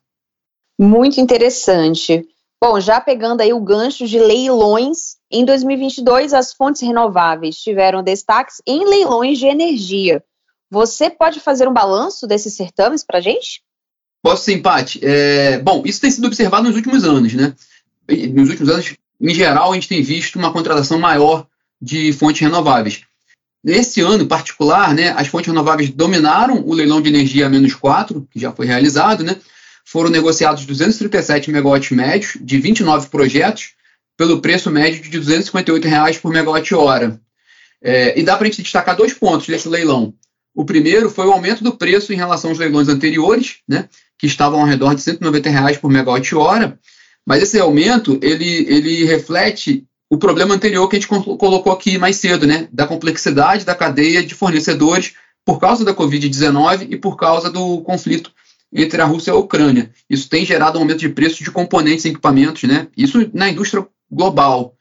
Muito 0.78 1.20
interessante. 1.20 2.26
Bom, 2.62 2.78
já 2.78 3.00
pegando 3.00 3.40
aí 3.40 3.52
o 3.52 3.60
gancho 3.60 4.06
de 4.06 4.18
leilões, 4.18 5.16
em 5.30 5.44
2022 5.44 6.34
as 6.34 6.52
fontes 6.52 6.82
renováveis 6.82 7.56
tiveram 7.56 8.02
destaques 8.02 8.60
em 8.66 8.84
leilões 8.84 9.38
de 9.38 9.46
energia. 9.46 10.22
Você 10.70 11.08
pode 11.08 11.40
fazer 11.40 11.66
um 11.66 11.72
balanço 11.72 12.26
desses 12.26 12.54
certames 12.54 13.02
para 13.02 13.18
a 13.18 13.20
gente? 13.20 13.62
Posso 14.22 14.44
sim, 14.44 14.60
Paty. 14.60 15.00
É, 15.02 15.58
bom, 15.58 15.82
isso 15.86 16.00
tem 16.00 16.10
sido 16.10 16.26
observado 16.26 16.64
nos 16.64 16.76
últimos 16.76 17.04
anos, 17.04 17.32
né? 17.32 17.54
Nos 18.34 18.50
últimos 18.50 18.70
anos, 18.70 18.94
em 19.20 19.34
geral, 19.34 19.72
a 19.72 19.74
gente 19.74 19.88
tem 19.88 20.02
visto 20.02 20.38
uma 20.38 20.52
contratação 20.52 20.98
maior 20.98 21.46
de 21.80 22.12
fontes 22.12 22.42
renováveis. 22.42 23.02
Nesse 23.62 24.00
ano 24.00 24.26
particular, 24.26 24.94
né, 24.94 25.10
as 25.10 25.28
fontes 25.28 25.48
renováveis 25.48 25.90
dominaram 25.90 26.62
o 26.66 26.72
leilão 26.72 27.00
de 27.00 27.10
energia 27.10 27.48
menos 27.48 27.74
4, 27.74 28.26
que 28.30 28.40
já 28.40 28.50
foi 28.52 28.66
realizado, 28.66 29.22
né? 29.22 29.36
Foram 29.84 30.08
negociados 30.08 30.64
237 30.64 31.50
megawatts 31.50 31.90
médios 31.90 32.38
de 32.40 32.58
29 32.58 33.08
projetos 33.08 33.72
pelo 34.16 34.40
preço 34.40 34.70
médio 34.70 35.02
de 35.02 35.18
258 35.18 35.88
reais 35.88 36.18
por 36.18 36.32
megawatt-hora. 36.32 37.20
É, 37.82 38.18
e 38.18 38.22
dá 38.22 38.36
para 38.36 38.46
a 38.46 38.50
gente 38.50 38.62
destacar 38.62 38.96
dois 38.96 39.12
pontos 39.12 39.46
desse 39.46 39.68
leilão. 39.68 40.14
O 40.54 40.64
primeiro 40.64 41.10
foi 41.10 41.26
o 41.26 41.32
aumento 41.32 41.62
do 41.62 41.76
preço 41.76 42.12
em 42.12 42.16
relação 42.16 42.50
aos 42.50 42.58
leilões 42.58 42.88
anteriores, 42.88 43.58
né, 43.68 43.88
que 44.18 44.26
estavam 44.26 44.60
ao 44.60 44.66
redor 44.66 44.94
de 44.94 45.02
190 45.02 45.48
reais 45.48 45.76
por 45.78 45.90
megawatt-hora, 45.90 46.78
mas 47.26 47.42
esse 47.42 47.58
aumento 47.58 48.18
ele, 48.22 48.66
ele 48.68 49.04
reflete 49.04 49.86
o 50.10 50.18
problema 50.18 50.56
anterior 50.56 50.88
que 50.88 50.96
a 50.96 50.98
gente 50.98 51.08
colocou 51.08 51.72
aqui 51.72 51.96
mais 51.96 52.16
cedo, 52.16 52.44
né, 52.44 52.68
da 52.72 52.84
complexidade 52.84 53.64
da 53.64 53.76
cadeia 53.76 54.24
de 54.24 54.34
fornecedores 54.34 55.14
por 55.44 55.60
causa 55.60 55.84
da 55.84 55.94
Covid-19 55.94 56.88
e 56.90 56.96
por 56.96 57.16
causa 57.16 57.48
do 57.48 57.80
conflito 57.82 58.32
entre 58.72 59.00
a 59.00 59.04
Rússia 59.04 59.30
e 59.30 59.34
a 59.34 59.36
Ucrânia. 59.36 59.90
Isso 60.08 60.28
tem 60.28 60.44
gerado 60.44 60.78
um 60.78 60.82
aumento 60.82 60.98
de 60.98 61.08
preço 61.08 61.44
de 61.44 61.50
componentes 61.50 62.04
e 62.04 62.08
equipamentos, 62.08 62.64
né? 62.64 62.88
Isso 62.96 63.30
na 63.32 63.48
indústria 63.48 63.86
global. 64.10 64.74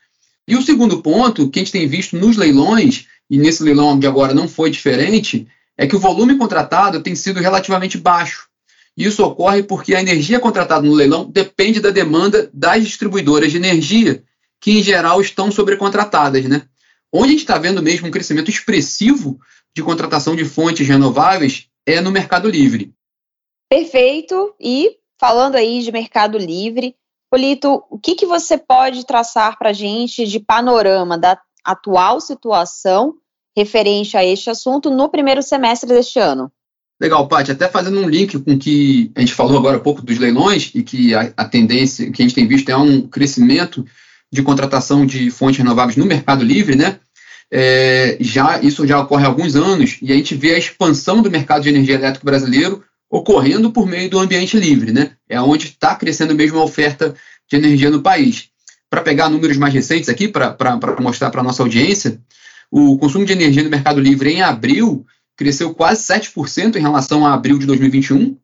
E 0.47 0.55
o 0.55 0.63
segundo 0.63 1.01
ponto 1.01 1.49
que 1.49 1.59
a 1.59 1.61
gente 1.61 1.71
tem 1.71 1.87
visto 1.87 2.17
nos 2.17 2.35
leilões, 2.35 3.05
e 3.29 3.37
nesse 3.37 3.61
leilão 3.61 3.97
de 3.97 4.07
agora 4.07 4.33
não 4.33 4.47
foi 4.47 4.71
diferente, 4.71 5.47
é 5.77 5.85
que 5.85 5.95
o 5.95 5.99
volume 5.99 6.37
contratado 6.37 7.01
tem 7.01 7.13
sido 7.15 7.39
relativamente 7.39 7.97
baixo. 7.97 8.47
Isso 8.97 9.23
ocorre 9.23 9.61
porque 9.61 9.93
a 9.93 10.01
energia 10.01 10.39
contratada 10.39 10.85
no 10.85 10.93
leilão 10.93 11.29
depende 11.29 11.79
da 11.79 11.91
demanda 11.91 12.49
das 12.51 12.83
distribuidoras 12.83 13.51
de 13.51 13.57
energia, 13.57 14.23
que 14.59 14.79
em 14.79 14.83
geral 14.83 15.21
estão 15.21 15.51
sobrecontratadas, 15.51 16.45
né? 16.45 16.63
Onde 17.11 17.27
a 17.27 17.31
gente 17.31 17.39
está 17.39 17.57
vendo 17.57 17.81
mesmo 17.81 18.07
um 18.07 18.11
crescimento 18.11 18.49
expressivo 18.49 19.39
de 19.75 19.81
contratação 19.81 20.35
de 20.35 20.45
fontes 20.45 20.87
renováveis 20.87 21.67
é 21.85 22.01
no 22.01 22.11
Mercado 22.11 22.49
Livre. 22.49 22.93
Perfeito. 23.69 24.53
E 24.59 24.97
falando 25.19 25.55
aí 25.55 25.81
de 25.81 25.91
Mercado 25.91 26.37
Livre, 26.37 26.95
Polito, 27.31 27.83
o 27.89 27.99
que, 27.99 28.15
que 28.15 28.25
você 28.25 28.57
pode 28.57 29.05
traçar 29.05 29.57
para 29.57 29.69
a 29.69 29.73
gente 29.73 30.25
de 30.25 30.39
panorama 30.39 31.17
da 31.17 31.39
atual 31.63 32.19
situação 32.19 33.13
referente 33.55 34.17
a 34.17 34.25
este 34.25 34.49
assunto 34.49 34.89
no 34.89 35.09
primeiro 35.09 35.43
semestre 35.43 35.89
deste 35.89 36.19
ano? 36.19 36.51
Legal, 36.99 37.27
Paty. 37.27 37.51
Até 37.51 37.69
fazendo 37.69 37.99
um 37.99 38.09
link 38.09 38.37
com 38.39 38.53
o 38.53 38.59
que 38.59 39.11
a 39.15 39.19
gente 39.21 39.33
falou 39.33 39.57
agora 39.57 39.77
há 39.77 39.79
pouco 39.79 40.01
dos 40.01 40.17
leilões 40.17 40.71
e 40.73 40.83
que 40.83 41.13
a, 41.13 41.31
a 41.37 41.45
tendência 41.45 42.11
que 42.11 42.21
a 42.21 42.25
gente 42.25 42.35
tem 42.35 42.47
visto 42.47 42.69
é 42.69 42.75
um 42.75 43.07
crescimento 43.07 43.85
de 44.31 44.43
contratação 44.43 45.05
de 45.05 45.29
fontes 45.31 45.57
renováveis 45.57 45.97
no 45.97 46.05
Mercado 46.05 46.43
Livre, 46.43 46.75
né? 46.75 46.99
É, 47.51 48.17
já 48.19 48.61
isso 48.61 48.85
já 48.85 48.99
ocorre 48.99 49.25
há 49.25 49.27
alguns 49.27 49.55
anos 49.55 49.97
e 50.01 50.11
a 50.11 50.15
gente 50.15 50.35
vê 50.35 50.53
a 50.53 50.57
expansão 50.57 51.21
do 51.21 51.31
mercado 51.31 51.63
de 51.63 51.69
energia 51.69 51.95
elétrica 51.95 52.23
brasileiro 52.23 52.83
ocorrendo 53.09 53.71
por 53.71 53.87
meio 53.87 54.07
do 54.07 54.19
ambiente 54.19 54.55
livre, 54.55 54.91
né? 54.91 55.13
É 55.27 55.41
onde 55.41 55.65
está 55.65 55.95
crescendo 55.95 56.35
mesmo 56.35 56.59
a 56.59 56.63
oferta 56.63 57.15
de 57.49 57.57
energia 57.57 57.89
no 57.89 58.03
país. 58.03 58.49
Para 58.89 59.01
pegar 59.01 59.29
números 59.29 59.57
mais 59.57 59.73
recentes 59.73 60.09
aqui, 60.09 60.27
para 60.27 60.55
mostrar 60.99 61.31
para 61.31 61.41
a 61.41 61.43
nossa 61.43 61.63
audiência, 61.63 62.21
o 62.71 62.97
consumo 62.99 63.25
de 63.25 63.33
energia 63.33 63.63
no 63.63 63.69
Mercado 63.69 63.99
Livre 63.99 64.31
em 64.31 64.41
abril 64.41 65.05
cresceu 65.35 65.73
quase 65.73 66.03
7% 66.03 66.75
em 66.75 66.81
relação 66.81 67.25
a 67.25 67.33
abril 67.33 67.57
de 67.57 67.65
2021. 67.65 68.37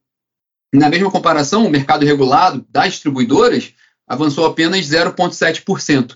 Na 0.73 0.89
mesma 0.89 1.11
comparação, 1.11 1.65
o 1.65 1.69
mercado 1.69 2.05
regulado 2.05 2.65
das 2.69 2.93
distribuidoras 2.93 3.73
avançou 4.07 4.45
apenas 4.45 4.85
0,7%. 4.85 6.15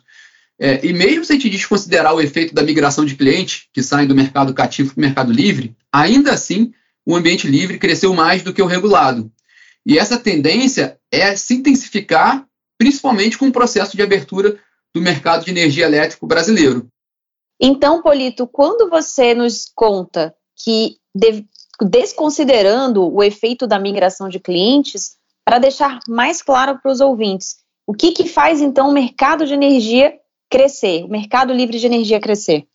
É, 0.59 0.85
e 0.85 0.91
mesmo 0.91 1.23
se 1.23 1.31
a 1.31 1.35
gente 1.35 1.49
desconsiderar 1.49 2.13
o 2.13 2.21
efeito 2.21 2.53
da 2.53 2.61
migração 2.61 3.05
de 3.05 3.15
clientes 3.15 3.67
que 3.73 3.81
saem 3.81 4.07
do 4.07 4.15
mercado 4.15 4.53
cativo 4.53 4.93
para 4.93 4.99
o 4.99 5.01
mercado 5.01 5.31
livre, 5.31 5.75
ainda 5.91 6.33
assim 6.33 6.73
o 7.05 7.15
ambiente 7.15 7.47
livre 7.47 7.79
cresceu 7.79 8.13
mais 8.13 8.43
do 8.43 8.53
que 8.53 8.61
o 8.61 8.65
regulado. 8.65 9.31
E 9.85 9.97
essa 9.97 10.19
tendência 10.19 10.99
é 11.11 11.35
se 11.35 11.55
intensificar, 11.55 12.45
principalmente 12.77 13.37
com 13.37 13.47
o 13.47 13.51
processo 13.51 13.95
de 13.95 14.03
abertura 14.03 14.59
do 14.93 15.01
mercado 15.01 15.45
de 15.45 15.51
energia 15.51 15.85
elétrico 15.85 16.27
brasileiro. 16.27 16.87
Então, 17.59 18.01
Polito, 18.01 18.47
quando 18.47 18.89
você 18.89 19.33
nos 19.33 19.71
conta 19.73 20.35
que, 20.55 20.97
desconsiderando 21.81 23.11
o 23.11 23.23
efeito 23.23 23.65
da 23.65 23.79
migração 23.79 24.29
de 24.29 24.39
clientes, 24.39 25.17
para 25.45 25.57
deixar 25.57 25.99
mais 26.07 26.41
claro 26.41 26.79
para 26.79 26.91
os 26.91 26.99
ouvintes, 26.99 27.57
o 27.89 27.93
que, 27.95 28.11
que 28.11 28.27
faz 28.27 28.61
então 28.61 28.87
o 28.87 28.93
mercado 28.93 29.47
de 29.47 29.53
energia 29.55 30.13
crescer, 30.47 31.03
o 31.05 31.07
mercado 31.07 31.51
livre 31.51 31.79
de 31.79 31.87
energia 31.87 32.19
crescer? 32.19 32.65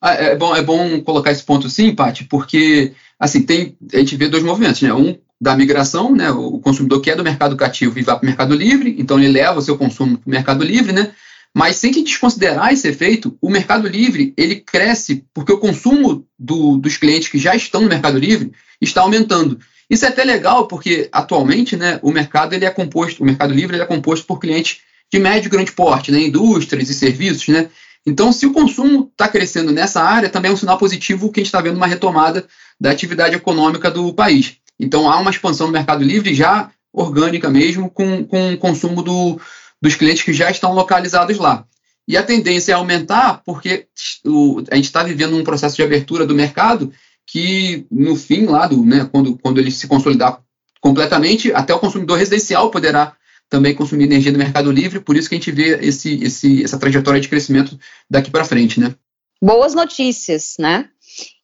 Ah, 0.00 0.14
é, 0.14 0.34
bom, 0.34 0.56
é 0.56 0.62
bom 0.62 0.98
colocar 1.02 1.30
esse 1.30 1.44
ponto 1.44 1.68
sim, 1.68 1.94
Paty, 1.94 2.24
porque 2.24 2.94
assim, 3.20 3.42
tem, 3.42 3.76
a 3.92 3.98
gente 3.98 4.16
vê 4.16 4.30
dois 4.30 4.42
movimentos, 4.42 4.80
né? 4.80 4.90
Um 4.94 5.18
da 5.38 5.54
migração, 5.54 6.16
né? 6.16 6.30
O 6.30 6.58
consumidor 6.58 7.02
que 7.02 7.10
é 7.10 7.14
do 7.14 7.22
mercado 7.22 7.54
cativo 7.54 7.98
e 7.98 8.02
vai 8.02 8.16
para 8.16 8.22
o 8.22 8.26
mercado 8.26 8.54
livre, 8.54 8.96
então 8.98 9.18
ele 9.18 9.28
leva 9.28 9.58
o 9.58 9.62
seu 9.62 9.76
consumo 9.76 10.16
para 10.16 10.26
o 10.26 10.30
mercado 10.30 10.64
livre, 10.64 10.90
né? 10.90 11.12
Mas 11.54 11.76
sem 11.76 11.92
que 11.92 12.02
desconsiderar 12.02 12.72
esse 12.72 12.88
efeito, 12.88 13.36
o 13.42 13.50
mercado 13.50 13.86
livre 13.86 14.32
ele 14.38 14.56
cresce 14.56 15.26
porque 15.34 15.52
o 15.52 15.58
consumo 15.58 16.26
do, 16.38 16.78
dos 16.78 16.96
clientes 16.96 17.28
que 17.28 17.36
já 17.36 17.54
estão 17.54 17.82
no 17.82 17.90
mercado 17.90 18.18
livre 18.18 18.52
está 18.80 19.02
aumentando. 19.02 19.58
Isso 19.92 20.06
é 20.06 20.08
até 20.08 20.24
legal 20.24 20.66
porque 20.66 21.10
atualmente, 21.12 21.76
né, 21.76 22.00
o 22.02 22.10
mercado 22.10 22.54
ele 22.54 22.64
é 22.64 22.70
composto, 22.70 23.22
o 23.22 23.26
mercado 23.26 23.52
livre 23.52 23.76
ele 23.76 23.82
é 23.82 23.86
composto 23.86 24.24
por 24.24 24.40
clientes 24.40 24.78
de 25.12 25.18
médio 25.18 25.48
e 25.48 25.50
grande 25.50 25.70
porte, 25.70 26.10
né, 26.10 26.18
indústrias 26.18 26.88
e 26.88 26.94
serviços, 26.94 27.48
né. 27.48 27.68
Então, 28.06 28.32
se 28.32 28.46
o 28.46 28.54
consumo 28.54 29.10
está 29.12 29.28
crescendo 29.28 29.70
nessa 29.70 30.02
área, 30.02 30.30
também 30.30 30.50
é 30.50 30.54
um 30.54 30.56
sinal 30.56 30.78
positivo 30.78 31.30
que 31.30 31.40
a 31.40 31.42
gente 31.42 31.48
está 31.48 31.60
vendo 31.60 31.76
uma 31.76 31.86
retomada 31.86 32.46
da 32.80 32.90
atividade 32.90 33.36
econômica 33.36 33.90
do 33.90 34.14
país. 34.14 34.56
Então, 34.80 35.10
há 35.10 35.18
uma 35.18 35.30
expansão 35.30 35.66
do 35.66 35.72
mercado 35.74 36.02
livre 36.02 36.34
já 36.34 36.70
orgânica 36.90 37.50
mesmo, 37.50 37.90
com, 37.90 38.24
com 38.24 38.54
o 38.54 38.58
consumo 38.58 39.02
do, 39.02 39.38
dos 39.80 39.94
clientes 39.94 40.22
que 40.22 40.32
já 40.32 40.50
estão 40.50 40.72
localizados 40.72 41.36
lá. 41.36 41.66
E 42.08 42.16
a 42.16 42.22
tendência 42.22 42.72
é 42.72 42.74
aumentar 42.74 43.42
porque 43.44 43.86
o, 44.24 44.62
a 44.70 44.74
gente 44.74 44.86
está 44.86 45.02
vivendo 45.02 45.36
um 45.36 45.44
processo 45.44 45.76
de 45.76 45.82
abertura 45.82 46.26
do 46.26 46.34
mercado 46.34 46.90
que, 47.26 47.86
no 47.90 48.16
fim, 48.16 48.46
lá 48.46 48.66
do, 48.66 48.84
né, 48.84 49.08
quando, 49.10 49.38
quando 49.38 49.58
ele 49.58 49.70
se 49.70 49.86
consolidar 49.86 50.42
completamente, 50.80 51.52
até 51.52 51.72
o 51.74 51.78
consumidor 51.78 52.18
residencial 52.18 52.70
poderá 52.70 53.16
também 53.48 53.74
consumir 53.74 54.04
energia 54.04 54.32
no 54.32 54.38
mercado 54.38 54.72
livre, 54.72 54.98
por 54.98 55.16
isso 55.16 55.28
que 55.28 55.34
a 55.34 55.38
gente 55.38 55.52
vê 55.52 55.78
esse, 55.86 56.22
esse, 56.24 56.64
essa 56.64 56.78
trajetória 56.78 57.20
de 57.20 57.28
crescimento 57.28 57.78
daqui 58.08 58.30
para 58.30 58.44
frente, 58.44 58.80
né? 58.80 58.94
Boas 59.42 59.74
notícias, 59.74 60.54
né? 60.58 60.88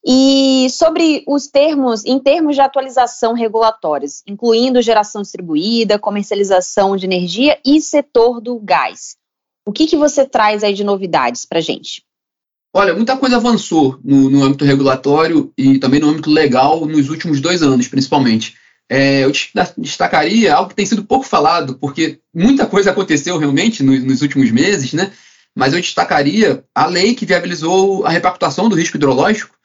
E 0.04 0.68
sobre 0.70 1.22
os 1.26 1.48
termos, 1.48 2.04
em 2.06 2.18
termos 2.18 2.54
de 2.54 2.62
atualização 2.62 3.34
regulatórios, 3.34 4.22
incluindo 4.26 4.80
geração 4.80 5.20
distribuída, 5.20 5.98
comercialização 5.98 6.96
de 6.96 7.04
energia 7.04 7.58
e 7.64 7.80
setor 7.80 8.40
do 8.40 8.58
gás. 8.58 9.16
O 9.66 9.72
que, 9.72 9.86
que 9.86 9.96
você 9.96 10.24
traz 10.24 10.64
aí 10.64 10.72
de 10.72 10.82
novidades 10.82 11.44
para 11.44 11.58
a 11.58 11.62
gente? 11.62 12.02
Olha, 12.78 12.94
muita 12.94 13.16
coisa 13.16 13.38
avançou 13.38 13.98
no, 14.04 14.30
no, 14.30 14.44
âmbito 14.44 14.64
regulatório 14.64 15.52
e 15.58 15.80
também 15.80 15.98
no 15.98 16.10
âmbito 16.10 16.30
legal 16.30 16.86
nos 16.86 17.10
últimos 17.10 17.40
dois 17.40 17.60
anos, 17.60 17.88
principalmente. 17.88 18.54
É, 18.88 19.24
eu 19.24 19.32
destacaria 19.76 20.54
algo 20.54 20.68
que 20.68 20.76
tem 20.76 20.86
sido 20.86 21.02
pouco 21.02 21.26
falado, 21.26 21.74
porque 21.74 22.20
muita 22.32 22.66
coisa 22.66 22.92
aconteceu 22.92 23.36
realmente 23.36 23.82
nos, 23.82 24.22
últimos 24.22 24.52
meses, 24.52 24.92
né? 24.92 25.10
Mas 25.56 25.72
eu 25.74 25.80
destacaria 25.80 26.62
a 26.72 26.86
lei 26.86 27.16
que 27.16 27.26
viabilizou 27.26 28.06
a 28.06 28.10
repactuação 28.10 28.68
do 28.68 28.76
risco 28.76 28.96
hidrológico, 28.96 29.56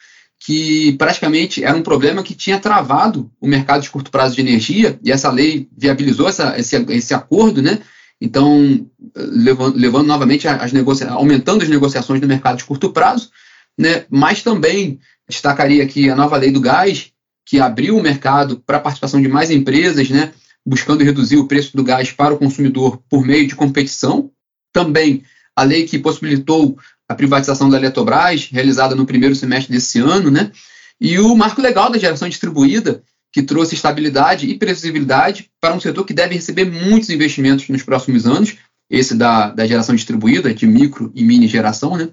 que 0.43 0.93
praticamente 0.93 1.63
era 1.63 1.77
um 1.77 1.83
problema 1.83 2.23
que 2.23 2.33
tinha 2.33 2.57
travado 2.57 3.31
o 3.39 3.47
mercado 3.47 3.83
de 3.83 3.91
curto 3.91 4.09
prazo 4.09 4.33
de 4.33 4.41
energia, 4.41 4.99
e 5.03 5.11
essa 5.11 5.29
lei 5.29 5.69
viabilizou 5.77 6.27
essa, 6.27 6.57
esse, 6.57 6.75
esse 6.89 7.13
acordo, 7.13 7.61
né? 7.61 7.77
Então, 8.23 8.87
levando, 9.13 9.75
levando 9.75 10.07
novamente 10.07 10.47
as 10.47 10.71
negociações, 10.71 11.19
aumentando 11.19 11.61
as 11.61 11.67
negociações 11.67 12.21
no 12.21 12.27
mercado 12.27 12.57
de 12.57 12.63
curto 12.63 12.89
prazo, 12.89 13.29
né? 13.77 14.05
Mas 14.09 14.41
também 14.41 14.97
destacaria 15.27 15.83
aqui 15.83 16.09
a 16.09 16.15
nova 16.15 16.37
lei 16.37 16.49
do 16.49 16.61
gás, 16.61 17.11
que 17.45 17.59
abriu 17.59 17.97
o 17.97 18.01
mercado 18.01 18.63
para 18.65 18.77
a 18.77 18.79
participação 18.79 19.21
de 19.21 19.27
mais 19.27 19.51
empresas, 19.51 20.09
né? 20.09 20.31
Buscando 20.65 21.03
reduzir 21.03 21.35
o 21.35 21.49
preço 21.49 21.75
do 21.75 21.83
gás 21.83 22.13
para 22.13 22.33
o 22.33 22.37
consumidor 22.37 23.03
por 23.09 23.25
meio 23.25 23.45
de 23.45 23.57
competição. 23.57 24.31
Também 24.71 25.23
a 25.53 25.63
lei 25.63 25.85
que 25.85 25.99
possibilitou 25.99 26.77
a 27.09 27.13
privatização 27.13 27.69
da 27.69 27.75
Eletrobras, 27.75 28.47
realizada 28.49 28.95
no 28.95 29.05
primeiro 29.05 29.35
semestre 29.35 29.73
desse 29.73 29.99
ano, 29.99 30.31
né? 30.31 30.49
e 31.03 31.19
o 31.19 31.35
marco 31.35 31.61
legal 31.61 31.91
da 31.91 31.99
geração 31.99 32.29
distribuída, 32.29 33.03
que 33.33 33.41
trouxe 33.41 33.73
estabilidade 33.73 34.47
e 34.47 34.55
previsibilidade 34.55 35.49
para 35.59 35.73
um 35.73 35.79
setor 35.79 36.05
que 36.05 36.13
deve 36.13 36.35
receber 36.35 36.65
muitos 36.65 37.09
investimentos 37.09 37.67
nos 37.67 37.81
próximos 37.81 38.27
anos, 38.27 38.55
esse 38.87 39.15
da, 39.15 39.49
da 39.49 39.65
geração 39.65 39.95
distribuída, 39.95 40.53
de 40.53 40.67
micro 40.67 41.11
e 41.15 41.23
mini 41.23 41.47
geração, 41.47 41.97
né? 41.97 42.09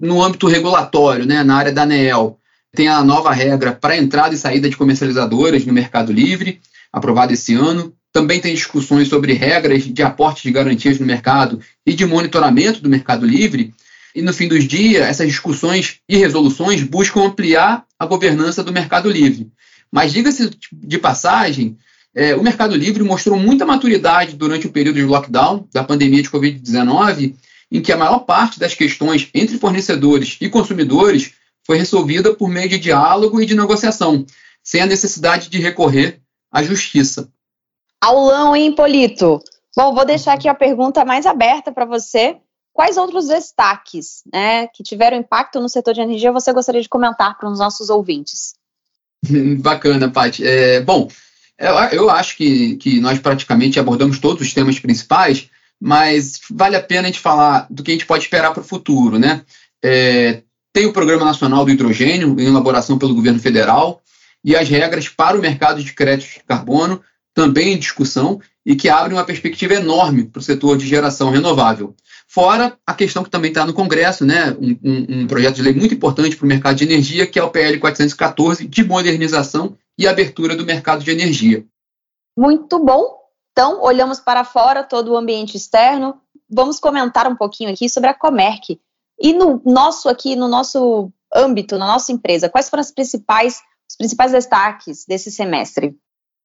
No 0.00 0.22
âmbito 0.22 0.46
regulatório, 0.46 1.26
né, 1.26 1.42
na 1.42 1.56
área 1.56 1.72
da 1.72 1.82
ANEEL, 1.82 2.38
tem 2.74 2.88
a 2.88 3.04
nova 3.04 3.32
regra 3.32 3.72
para 3.72 3.96
entrada 3.96 4.34
e 4.34 4.38
saída 4.38 4.68
de 4.68 4.76
comercializadoras 4.76 5.64
no 5.64 5.72
Mercado 5.72 6.12
Livre, 6.12 6.60
aprovada 6.92 7.32
esse 7.32 7.54
ano. 7.54 7.94
Também 8.12 8.40
tem 8.40 8.54
discussões 8.54 9.08
sobre 9.08 9.34
regras 9.34 9.84
de 9.84 10.02
aporte 10.02 10.42
de 10.42 10.50
garantias 10.50 10.98
no 10.98 11.04
mercado 11.04 11.60
e 11.86 11.92
de 11.92 12.06
monitoramento 12.06 12.80
do 12.80 12.88
Mercado 12.88 13.26
Livre, 13.26 13.74
e 14.14 14.22
no 14.22 14.32
fim 14.32 14.48
dos 14.48 14.66
dias, 14.66 15.06
essas 15.06 15.28
discussões 15.28 15.98
e 16.08 16.16
resoluções 16.16 16.82
buscam 16.82 17.26
ampliar 17.26 17.84
a 17.98 18.06
governança 18.06 18.64
do 18.64 18.72
Mercado 18.72 19.10
Livre. 19.10 19.50
Mas, 19.90 20.12
diga-se 20.12 20.50
de 20.72 20.98
passagem, 20.98 21.76
é, 22.14 22.34
o 22.34 22.42
Mercado 22.42 22.74
Livre 22.74 23.02
mostrou 23.02 23.38
muita 23.38 23.66
maturidade 23.66 24.36
durante 24.36 24.66
o 24.66 24.72
período 24.72 24.96
de 24.96 25.04
lockdown 25.04 25.68
da 25.72 25.84
pandemia 25.84 26.22
de 26.22 26.30
Covid-19, 26.30 27.34
em 27.70 27.82
que 27.82 27.92
a 27.92 27.96
maior 27.96 28.20
parte 28.20 28.58
das 28.58 28.74
questões 28.74 29.28
entre 29.34 29.58
fornecedores 29.58 30.38
e 30.40 30.48
consumidores 30.48 31.34
foi 31.64 31.76
resolvida 31.76 32.34
por 32.34 32.48
meio 32.48 32.68
de 32.68 32.78
diálogo 32.78 33.40
e 33.40 33.46
de 33.46 33.54
negociação, 33.54 34.24
sem 34.62 34.80
a 34.80 34.86
necessidade 34.86 35.50
de 35.50 35.58
recorrer 35.58 36.20
à 36.50 36.62
justiça. 36.62 37.28
Aulão, 38.00 38.56
hein, 38.56 38.74
Polito? 38.74 39.40
Bom, 39.76 39.94
vou 39.94 40.06
deixar 40.06 40.32
aqui 40.32 40.48
a 40.48 40.54
pergunta 40.54 41.04
mais 41.04 41.26
aberta 41.26 41.70
para 41.70 41.84
você. 41.84 42.38
Quais 42.72 42.96
outros 42.96 43.26
destaques 43.26 44.22
né, 44.32 44.68
que 44.68 44.82
tiveram 44.82 45.18
impacto 45.18 45.60
no 45.60 45.68
setor 45.68 45.92
de 45.92 46.00
energia 46.00 46.32
você 46.32 46.52
gostaria 46.52 46.80
de 46.80 46.88
comentar 46.88 47.36
para 47.36 47.48
os 47.48 47.58
nossos 47.58 47.90
ouvintes? 47.90 48.54
Bacana, 49.60 50.10
Paty. 50.10 50.46
É, 50.46 50.80
bom, 50.80 51.08
eu, 51.92 52.10
acho 52.10 52.36
que, 52.36 52.76
que 52.76 53.00
nós 53.00 53.18
praticamente 53.18 53.80
abordamos 53.80 54.18
todos 54.18 54.46
os 54.46 54.52
temas 54.52 54.78
principais, 54.78 55.48
mas 55.80 56.40
vale 56.50 56.76
a 56.76 56.82
pena 56.82 57.02
a 57.02 57.06
gente 57.06 57.20
falar 57.20 57.66
do 57.70 57.82
que 57.82 57.90
a 57.90 57.94
gente 57.94 58.06
pode 58.06 58.24
esperar 58.24 58.52
para 58.52 58.62
o 58.62 58.66
futuro. 58.66 59.18
Né? 59.18 59.42
É, 59.82 60.42
tem 60.72 60.86
o 60.86 60.92
Programa 60.92 61.24
Nacional 61.24 61.64
do 61.64 61.70
Hidrogênio, 61.70 62.38
em 62.38 62.46
elaboração 62.46 62.98
pelo 62.98 63.14
governo 63.14 63.40
federal, 63.40 64.02
e 64.44 64.54
as 64.54 64.68
regras 64.68 65.08
para 65.08 65.36
o 65.36 65.40
mercado 65.40 65.82
de 65.82 65.92
créditos 65.92 66.34
de 66.34 66.44
carbono, 66.44 67.00
também 67.34 67.72
em 67.72 67.78
discussão, 67.78 68.40
e 68.64 68.76
que 68.76 68.88
abrem 68.88 69.16
uma 69.16 69.24
perspectiva 69.24 69.74
enorme 69.74 70.24
para 70.24 70.40
o 70.40 70.42
setor 70.42 70.76
de 70.76 70.86
geração 70.86 71.30
renovável. 71.30 71.94
Fora 72.28 72.76
a 72.84 72.92
questão 72.92 73.22
que 73.22 73.30
também 73.30 73.50
está 73.50 73.64
no 73.64 73.72
Congresso, 73.72 74.26
né, 74.26 74.50
um, 74.60 74.76
um, 74.82 75.20
um, 75.20 75.26
projeto 75.26 75.54
de 75.56 75.62
lei 75.62 75.72
muito 75.72 75.94
importante 75.94 76.36
para 76.36 76.44
o 76.44 76.48
mercado 76.48 76.76
de 76.76 76.84
energia, 76.84 77.26
que 77.26 77.38
é 77.38 77.42
o 77.42 77.50
PL 77.50 77.78
414, 77.78 78.66
de 78.66 78.84
modernização 78.84 79.76
e 79.96 80.06
abertura 80.06 80.56
do 80.56 80.66
mercado 80.66 81.04
de 81.04 81.10
energia. 81.10 81.64
Muito 82.36 82.78
bom. 82.78 83.16
Então, 83.52 83.82
olhamos 83.82 84.20
para 84.20 84.44
fora 84.44 84.82
todo 84.82 85.12
o 85.12 85.16
ambiente 85.16 85.56
externo. 85.56 86.20
Vamos 86.50 86.78
comentar 86.78 87.26
um 87.26 87.36
pouquinho 87.36 87.70
aqui 87.70 87.88
sobre 87.88 88.10
a 88.10 88.14
Comerc. 88.14 88.78
E 89.18 89.32
no 89.32 89.62
nosso 89.64 90.08
aqui, 90.08 90.36
no 90.36 90.46
nosso 90.46 91.10
âmbito, 91.34 91.78
na 91.78 91.86
nossa 91.86 92.12
empresa, 92.12 92.50
quais 92.50 92.68
foram 92.68 92.82
as 92.82 92.90
principais, 92.90 93.62
os 93.88 93.96
principais 93.96 94.32
destaques 94.32 95.06
desse 95.06 95.30
semestre? 95.30 95.96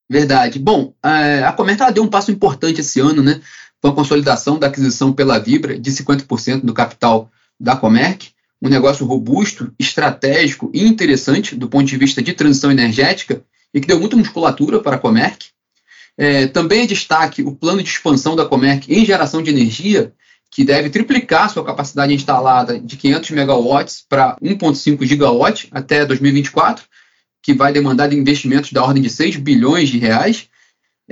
Verdade. 0.10 0.60
Bom, 0.60 0.94
é, 1.04 1.44
a 1.44 1.52
Comerc 1.52 1.92
deu 1.92 2.04
um 2.04 2.10
passo 2.10 2.32
importante 2.32 2.82
esse 2.82 3.00
ano, 3.00 3.22
né? 3.22 3.42
Com 3.82 3.88
a 3.88 3.96
consolidação 3.96 4.60
da 4.60 4.68
aquisição 4.68 5.12
pela 5.12 5.40
Vibra 5.40 5.78
de 5.80 5.92
50% 5.92 6.62
do 6.62 6.74
capital 6.74 7.32
da 7.60 7.76
Comerc, 7.76 8.30
um 8.62 8.70
negócio 8.70 9.06
robusto, 9.06 9.74
estratégico 9.80 10.70
e 10.74 10.86
interessante 10.86 11.56
do 11.56 11.68
ponto 11.68 11.86
de 11.86 11.98
vista 11.98 12.22
de 12.22 12.34
transição 12.34 12.72
energética 12.72 13.44
e 13.74 13.82
que 13.82 13.88
deu 13.88 14.00
muita 14.00 14.16
musculatura 14.16 14.80
para 14.80 14.98
a 14.98 15.00
Comerc. 15.00 15.48
É, 16.18 16.46
também 16.48 16.84
é 16.84 16.86
destaque 16.86 17.42
o 17.42 17.56
plano 17.56 17.82
de 17.82 17.90
expansão 17.90 18.36
da 18.36 18.46
Comerc 18.46 18.88
em 18.88 19.04
geração 19.04 19.42
de 19.42 19.50
energia, 19.50 20.14
que 20.52 20.64
deve 20.64 20.90
triplicar 20.90 21.50
sua 21.50 21.64
capacidade 21.64 22.14
instalada 22.14 22.78
de 22.78 22.98
500 22.98 23.32
megawatts 23.32 24.06
para 24.08 24.36
1,5 24.44 25.06
gigawatt 25.06 25.70
até 25.72 26.06
2024, 26.06 26.84
que 27.42 27.54
vai 27.54 27.72
demandar 27.72 28.12
investimentos 28.14 28.72
da 28.72 28.84
ordem 28.84 29.02
de 29.02 29.10
6 29.10 29.38
bilhões 29.38 29.90
de 29.90 29.98
reais. 29.98 30.50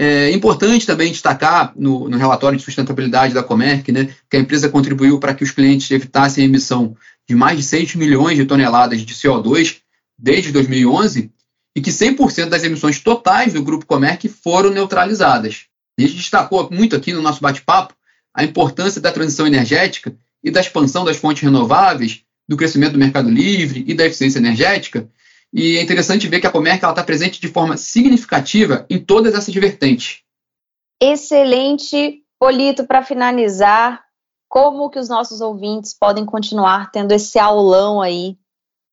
É 0.02 0.32
importante 0.32 0.88
também 0.88 1.12
destacar 1.12 1.74
no, 1.76 2.08
no 2.08 2.18
relatório 2.18 2.58
de 2.58 2.64
sustentabilidade 2.64 3.34
da 3.34 3.44
Comerc 3.44 3.92
né, 3.92 4.08
que 4.30 4.38
a 4.38 4.40
empresa 4.40 4.70
contribuiu 4.70 5.20
para 5.20 5.34
que 5.34 5.44
os 5.44 5.52
clientes 5.52 5.92
evitassem 5.92 6.42
a 6.42 6.48
emissão 6.48 6.96
de 7.28 7.36
mais 7.36 7.58
de 7.58 7.64
6 7.64 7.96
milhões 7.96 8.38
de 8.38 8.46
toneladas 8.46 9.02
de 9.02 9.14
CO2 9.14 9.80
desde 10.18 10.54
2011 10.54 11.30
e 11.76 11.82
que 11.82 11.92
100% 11.92 12.48
das 12.48 12.64
emissões 12.64 13.02
totais 13.02 13.52
do 13.52 13.62
Grupo 13.62 13.86
Comerc 13.86 14.30
foram 14.30 14.70
neutralizadas. 14.70 15.66
A 15.98 16.02
gente 16.02 16.16
destacou 16.16 16.70
muito 16.72 16.96
aqui 16.96 17.12
no 17.12 17.22
nosso 17.22 17.42
bate-papo 17.42 17.94
a 18.34 18.42
importância 18.42 19.02
da 19.02 19.12
transição 19.12 19.46
energética 19.46 20.16
e 20.42 20.50
da 20.50 20.62
expansão 20.62 21.04
das 21.04 21.18
fontes 21.18 21.44
renováveis, 21.44 22.22
do 22.48 22.56
crescimento 22.56 22.94
do 22.94 23.00
mercado 23.00 23.30
livre 23.30 23.84
e 23.86 23.94
da 23.94 24.06
eficiência 24.06 24.40
energética, 24.40 25.10
e 25.52 25.78
é 25.78 25.82
interessante 25.82 26.28
ver 26.28 26.40
que 26.40 26.48
a 26.48 26.52
Comerc 26.52 26.86
está 26.86 27.04
presente 27.04 27.42
de 27.42 27.48
forma 27.48 27.76
significativa 27.76 28.86
em 28.90 29.00
todas 29.00 29.34
essas 29.34 29.54
vertentes. 29.54 30.22
Excelente. 31.02 32.24
Polito, 32.40 32.86
para 32.86 33.04
finalizar, 33.04 34.04
como 34.48 34.90
que 34.90 35.00
os 35.00 35.10
nossos 35.10 35.42
ouvintes 35.42 35.94
podem 35.94 36.26
continuar 36.26 36.92
tendo 36.92 37.12
esse 37.12 37.38
aulão 37.38 38.02
aí, 38.02 38.38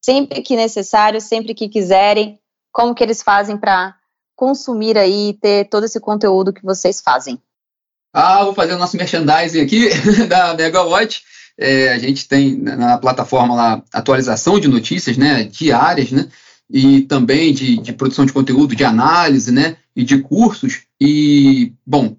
sempre 0.05 0.42
que 0.42 0.57
necessário, 0.57 1.21
sempre 1.21 1.55
que 1.55 1.69
quiserem, 1.69 2.38
como 2.73 2.95
que 2.95 3.03
eles 3.05 3.23
fazem 3.23 3.57
para 3.57 3.95
consumir 4.35 4.99
aí, 4.99 5.35
ter 5.40 5.69
todo 5.69 5.85
esse 5.85 6.01
conteúdo 6.01 6.53
que 6.53 6.62
vocês 6.62 7.01
fazem? 7.01 7.40
Ah, 8.12 8.45
vou 8.45 8.55
fazer 8.55 8.75
o 8.75 8.79
nosso 8.79 8.97
merchandising 8.97 9.61
aqui 9.61 9.88
da 10.29 10.55
Megawatt. 10.55 11.23
É, 11.59 11.90
a 11.90 11.99
gente 11.99 12.29
tem 12.29 12.55
na 12.57 12.99
plataforma 12.99 13.55
lá 13.55 13.83
atualização 13.92 14.61
de 14.61 14.69
notícias, 14.69 15.16
né, 15.16 15.45
diárias, 15.45 16.11
né, 16.11 16.29
e 16.70 17.02
também 17.02 17.52
de, 17.52 17.76
de, 17.79 17.92
produção 17.92 18.26
de 18.26 18.33
conteúdo, 18.33 18.74
de 18.74 18.85
análise, 18.85 19.52
né, 19.52 19.76
e 19.94 20.02
de 20.02 20.18
cursos. 20.18 20.83
E, 21.00 21.72
bom, 21.87 22.16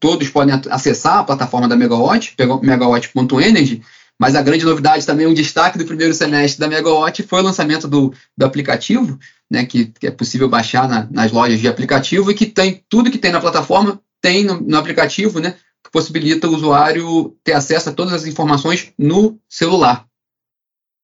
todos 0.00 0.28
podem 0.28 0.60
acessar 0.70 1.18
a 1.18 1.24
plataforma 1.24 1.68
da 1.68 1.76
Megawatt, 1.76 2.34
megawatt.energy, 2.62 3.82
mas 4.18 4.34
a 4.34 4.42
grande 4.42 4.64
novidade 4.64 5.06
também, 5.06 5.26
um 5.26 5.34
destaque 5.34 5.78
do 5.78 5.84
primeiro 5.84 6.12
semestre 6.12 6.58
da 6.58 6.68
Megawatt 6.68 7.22
foi 7.22 7.40
o 7.40 7.44
lançamento 7.44 7.86
do, 7.86 8.12
do 8.36 8.44
aplicativo, 8.44 9.18
né, 9.50 9.64
que, 9.64 9.86
que 9.86 10.08
é 10.08 10.10
possível 10.10 10.48
baixar 10.48 10.88
na, 10.88 11.08
nas 11.10 11.30
lojas 11.30 11.60
de 11.60 11.68
aplicativo 11.68 12.30
e 12.30 12.34
que 12.34 12.46
tem 12.46 12.84
tudo 12.88 13.10
que 13.10 13.18
tem 13.18 13.30
na 13.30 13.40
plataforma, 13.40 14.00
tem 14.20 14.44
no, 14.44 14.60
no 14.60 14.76
aplicativo, 14.76 15.38
né, 15.38 15.54
que 15.84 15.90
possibilita 15.92 16.48
o 16.48 16.54
usuário 16.54 17.36
ter 17.44 17.52
acesso 17.52 17.90
a 17.90 17.92
todas 17.92 18.12
as 18.12 18.26
informações 18.26 18.92
no 18.98 19.38
celular. 19.48 20.04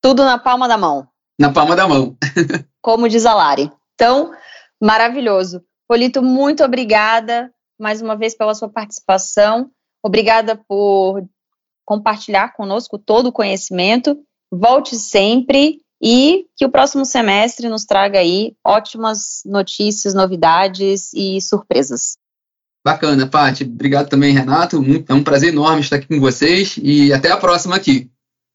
Tudo 0.03 0.25
na 0.25 0.37
palma 0.37 0.67
da 0.67 0.77
mão 0.77 1.09
na 1.39 1.53
palma 1.53 1.75
da 1.75 1.87
mão. 1.87 2.17
Como 2.83 3.09
diz 3.09 3.27
a 3.27 3.35
Lari. 3.35 3.71
Então, 3.95 4.33
maravilhoso. 4.81 5.63
Polito, 5.89 6.23
muito 6.23 6.65
obrigada 6.65 7.53
mais 7.79 8.01
uma 8.01 8.17
vez 8.17 8.37
pela 8.37 8.55
sua 8.55 8.69
participação. 8.69 9.71
Obrigada 10.03 10.57
por 10.57 11.23
compartilhar 11.85 12.53
conosco 12.55 12.99
todo 12.99 13.29
o 13.29 13.33
conhecimento. 13.33 14.19
Volte 14.51 14.97
sempre 14.97 15.81
e 16.03 16.47
que 16.57 16.65
o 16.65 16.71
próximo 16.71 17.05
semestre 17.05 17.69
nos 17.69 17.85
traga 17.85 18.19
aí 18.19 18.55
ótimas 18.65 19.43
notícias, 19.45 20.15
novidades 20.15 21.13
e 21.15 21.41
surpresas. 21.41 22.17
Bacana, 22.85 23.27
Paty. 23.27 23.65
Obrigado 23.65 24.11
também, 24.11 24.35
Renato. 24.35 24.83
É 25.09 25.15
um 25.15 25.25
prazer 25.25 25.51
enorme 25.51 25.81
estar 25.81 25.97
aqui 25.97 26.07
com 26.07 26.21
vocês 26.21 26.79
e 26.83 27.13
até 27.13 27.31
a 27.31 27.37
próxima 27.39 27.77
aqui. 27.77 28.11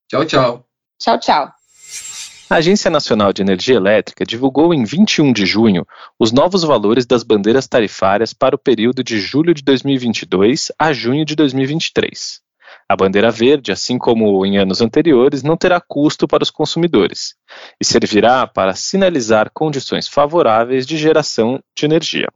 Tchau, 0.07 0.25
tchau. 0.25 0.65
Tchau, 0.99 1.19
tchau. 1.19 1.58
A 2.51 2.55
Agência 2.55 2.89
Nacional 2.89 3.31
de 3.31 3.43
Energia 3.43 3.75
Elétrica 3.75 4.25
divulgou 4.25 4.73
em 4.73 4.83
21 4.83 5.31
de 5.31 5.45
junho 5.45 5.85
os 6.17 6.31
novos 6.31 6.63
valores 6.63 7.05
das 7.05 7.21
bandeiras 7.21 7.67
tarifárias 7.67 8.33
para 8.33 8.55
o 8.55 8.57
período 8.57 9.03
de 9.03 9.19
julho 9.19 9.53
de 9.53 9.61
2022 9.61 10.71
a 10.79 10.91
junho 10.91 11.23
de 11.23 11.35
2023. 11.35 12.41
A 12.89 12.95
bandeira 12.95 13.29
verde, 13.29 13.71
assim 13.71 13.99
como 13.99 14.43
em 14.47 14.57
anos 14.57 14.81
anteriores, 14.81 15.43
não 15.43 15.55
terá 15.55 15.79
custo 15.79 16.27
para 16.27 16.41
os 16.41 16.49
consumidores 16.49 17.35
e 17.79 17.85
servirá 17.85 18.47
para 18.47 18.73
sinalizar 18.73 19.51
condições 19.53 20.07
favoráveis 20.07 20.87
de 20.87 20.97
geração 20.97 21.59
de 21.77 21.85
energia. 21.85 22.29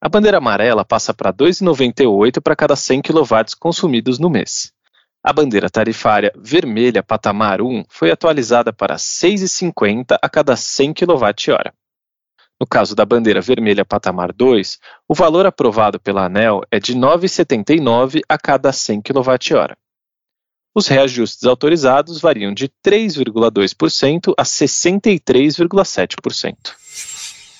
A 0.00 0.08
bandeira 0.08 0.38
amarela 0.38 0.86
passa 0.86 1.12
para 1.12 1.28
R$ 1.28 1.36
2,98 1.36 2.40
para 2.40 2.56
cada 2.56 2.74
100 2.74 3.02
kW 3.02 3.24
consumidos 3.58 4.18
no 4.18 4.30
mês. 4.30 4.72
A 5.22 5.34
bandeira 5.34 5.68
tarifária 5.68 6.32
vermelha 6.34 7.02
patamar 7.02 7.60
1 7.60 7.84
foi 7.90 8.10
atualizada 8.10 8.72
para 8.72 8.94
R$ 8.94 9.00
6,50 9.00 10.16
a 10.20 10.28
cada 10.30 10.56
100 10.56 10.94
kWh. 10.94 11.70
No 12.58 12.66
caso 12.66 12.94
da 12.94 13.04
bandeira 13.04 13.42
vermelha 13.42 13.84
patamar 13.84 14.32
2, 14.32 14.78
o 15.06 15.14
valor 15.14 15.44
aprovado 15.44 16.00
pela 16.00 16.24
ANEL 16.24 16.62
é 16.70 16.80
de 16.80 16.94
R$ 16.94 17.00
9,79 17.00 18.22
a 18.26 18.38
cada 18.38 18.72
100 18.72 19.02
kWh. 19.02 19.76
Os 20.74 20.86
reajustes 20.86 21.44
autorizados 21.44 22.18
variam 22.18 22.54
de 22.54 22.70
3,2% 22.82 24.32
a 24.38 24.42
63,7%. 24.42 26.56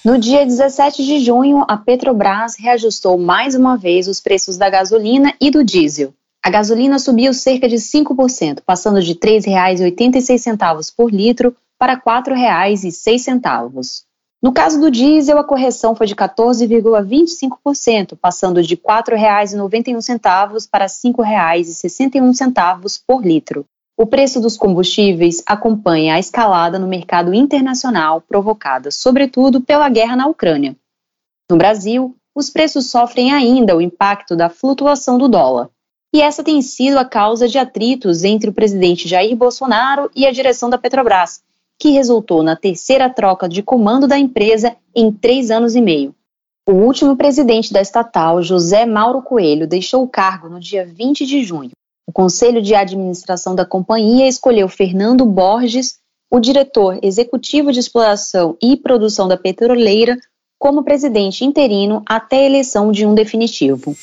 No 0.02 0.18
dia 0.18 0.46
17 0.46 1.04
de 1.04 1.18
junho, 1.18 1.62
a 1.68 1.76
Petrobras 1.76 2.56
reajustou 2.58 3.18
mais 3.18 3.54
uma 3.54 3.76
vez 3.76 4.08
os 4.08 4.18
preços 4.18 4.56
da 4.56 4.70
gasolina 4.70 5.34
e 5.38 5.50
do 5.50 5.62
diesel. 5.62 6.14
A 6.42 6.48
gasolina 6.48 6.98
subiu 6.98 7.34
cerca 7.34 7.68
de 7.68 7.76
5%, 7.76 8.62
passando 8.64 9.02
de 9.02 9.12
R$ 9.12 9.18
3,86 9.18 10.90
por 10.96 11.12
litro 11.12 11.54
para 11.78 11.92
R$ 11.94 12.00
4,06. 12.00 14.04
No 14.42 14.52
caso 14.52 14.80
do 14.80 14.90
diesel, 14.90 15.38
a 15.38 15.44
correção 15.44 15.94
foi 15.94 16.06
de 16.06 16.16
14,25%, 16.16 18.16
passando 18.16 18.62
de 18.62 18.74
R$ 18.74 18.80
4,91 18.80 20.66
para 20.70 20.86
R$ 20.86 20.90
5,61 20.90 23.02
por 23.06 23.22
litro. 23.22 23.66
O 23.98 24.06
preço 24.06 24.40
dos 24.40 24.56
combustíveis 24.56 25.42
acompanha 25.44 26.14
a 26.14 26.18
escalada 26.18 26.78
no 26.78 26.88
mercado 26.88 27.34
internacional 27.34 28.22
provocada, 28.22 28.90
sobretudo, 28.90 29.60
pela 29.60 29.90
guerra 29.90 30.16
na 30.16 30.26
Ucrânia. 30.26 30.74
No 31.50 31.58
Brasil, 31.58 32.16
os 32.34 32.48
preços 32.48 32.90
sofrem 32.90 33.30
ainda 33.30 33.76
o 33.76 33.82
impacto 33.82 34.34
da 34.34 34.48
flutuação 34.48 35.18
do 35.18 35.28
dólar. 35.28 35.68
E 36.12 36.20
essa 36.20 36.42
tem 36.42 36.60
sido 36.60 36.98
a 36.98 37.04
causa 37.04 37.48
de 37.48 37.56
atritos 37.56 38.24
entre 38.24 38.50
o 38.50 38.52
presidente 38.52 39.08
Jair 39.08 39.36
Bolsonaro 39.36 40.10
e 40.14 40.26
a 40.26 40.32
direção 40.32 40.68
da 40.68 40.76
Petrobras, 40.76 41.40
que 41.78 41.90
resultou 41.90 42.42
na 42.42 42.56
terceira 42.56 43.08
troca 43.08 43.48
de 43.48 43.62
comando 43.62 44.08
da 44.08 44.18
empresa 44.18 44.76
em 44.94 45.12
três 45.12 45.50
anos 45.50 45.76
e 45.76 45.80
meio. 45.80 46.14
O 46.68 46.72
último 46.72 47.16
presidente 47.16 47.72
da 47.72 47.80
estatal, 47.80 48.42
José 48.42 48.84
Mauro 48.84 49.22
Coelho, 49.22 49.66
deixou 49.66 50.02
o 50.02 50.08
cargo 50.08 50.48
no 50.48 50.60
dia 50.60 50.84
20 50.84 51.24
de 51.24 51.42
junho. 51.42 51.70
O 52.06 52.12
Conselho 52.12 52.60
de 52.60 52.74
Administração 52.74 53.54
da 53.54 53.64
companhia 53.64 54.26
escolheu 54.26 54.68
Fernando 54.68 55.24
Borges, 55.24 55.98
o 56.30 56.40
diretor 56.40 56.98
executivo 57.02 57.72
de 57.72 57.78
exploração 57.78 58.56
e 58.60 58.76
produção 58.76 59.28
da 59.28 59.36
petroleira, 59.36 60.18
como 60.58 60.84
presidente 60.84 61.44
interino 61.44 62.02
até 62.04 62.40
a 62.40 62.46
eleição 62.46 62.92
de 62.92 63.06
um 63.06 63.14
definitivo. 63.14 63.96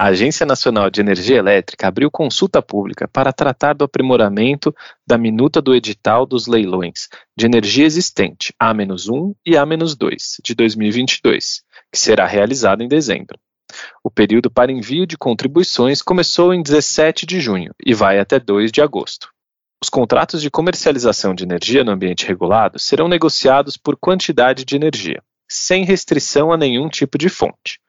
A 0.00 0.10
Agência 0.10 0.46
Nacional 0.46 0.88
de 0.90 1.00
Energia 1.00 1.38
Elétrica 1.38 1.88
abriu 1.88 2.08
consulta 2.08 2.62
pública 2.62 3.08
para 3.08 3.32
tratar 3.32 3.72
do 3.72 3.82
aprimoramento 3.82 4.72
da 5.04 5.18
minuta 5.18 5.60
do 5.60 5.74
edital 5.74 6.24
dos 6.24 6.46
leilões 6.46 7.08
de 7.36 7.46
energia 7.46 7.84
existente 7.84 8.54
A-1 8.60 9.34
e 9.44 9.56
A-2 9.56 10.36
de 10.44 10.54
2022, 10.54 11.62
que 11.92 11.98
será 11.98 12.26
realizado 12.26 12.80
em 12.80 12.86
dezembro. 12.86 13.36
O 14.04 14.08
período 14.08 14.48
para 14.48 14.70
envio 14.70 15.04
de 15.04 15.18
contribuições 15.18 16.00
começou 16.00 16.54
em 16.54 16.62
17 16.62 17.26
de 17.26 17.40
junho 17.40 17.74
e 17.84 17.92
vai 17.92 18.20
até 18.20 18.38
2 18.38 18.70
de 18.70 18.80
agosto. 18.80 19.28
Os 19.82 19.90
contratos 19.90 20.40
de 20.40 20.48
comercialização 20.48 21.34
de 21.34 21.42
energia 21.42 21.82
no 21.82 21.90
ambiente 21.90 22.24
regulado 22.24 22.78
serão 22.78 23.08
negociados 23.08 23.76
por 23.76 23.96
quantidade 23.96 24.64
de 24.64 24.76
energia, 24.76 25.20
sem 25.50 25.84
restrição 25.84 26.52
a 26.52 26.56
nenhum 26.56 26.88
tipo 26.88 27.18
de 27.18 27.28
fonte. 27.28 27.80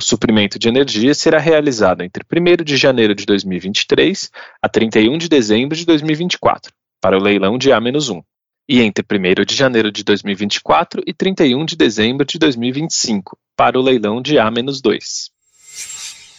O 0.00 0.04
suprimento 0.04 0.60
de 0.60 0.68
energia 0.68 1.12
será 1.12 1.40
realizado 1.40 2.02
entre 2.02 2.22
1 2.24 2.62
de 2.62 2.76
janeiro 2.76 3.16
de 3.16 3.26
2023 3.26 4.30
a 4.62 4.68
31 4.68 5.18
de 5.18 5.28
dezembro 5.28 5.76
de 5.76 5.84
2024, 5.84 6.72
para 7.00 7.18
o 7.18 7.20
leilão 7.20 7.58
de 7.58 7.72
A-1, 7.72 8.22
e 8.68 8.80
entre 8.80 9.04
1 9.04 9.44
de 9.44 9.56
janeiro 9.56 9.90
de 9.90 10.04
2024 10.04 11.02
e 11.04 11.12
31 11.12 11.64
de 11.64 11.76
dezembro 11.76 12.24
de 12.24 12.38
2025, 12.38 13.36
para 13.56 13.76
o 13.76 13.82
leilão 13.82 14.22
de 14.22 14.38
A-2. 14.38 15.30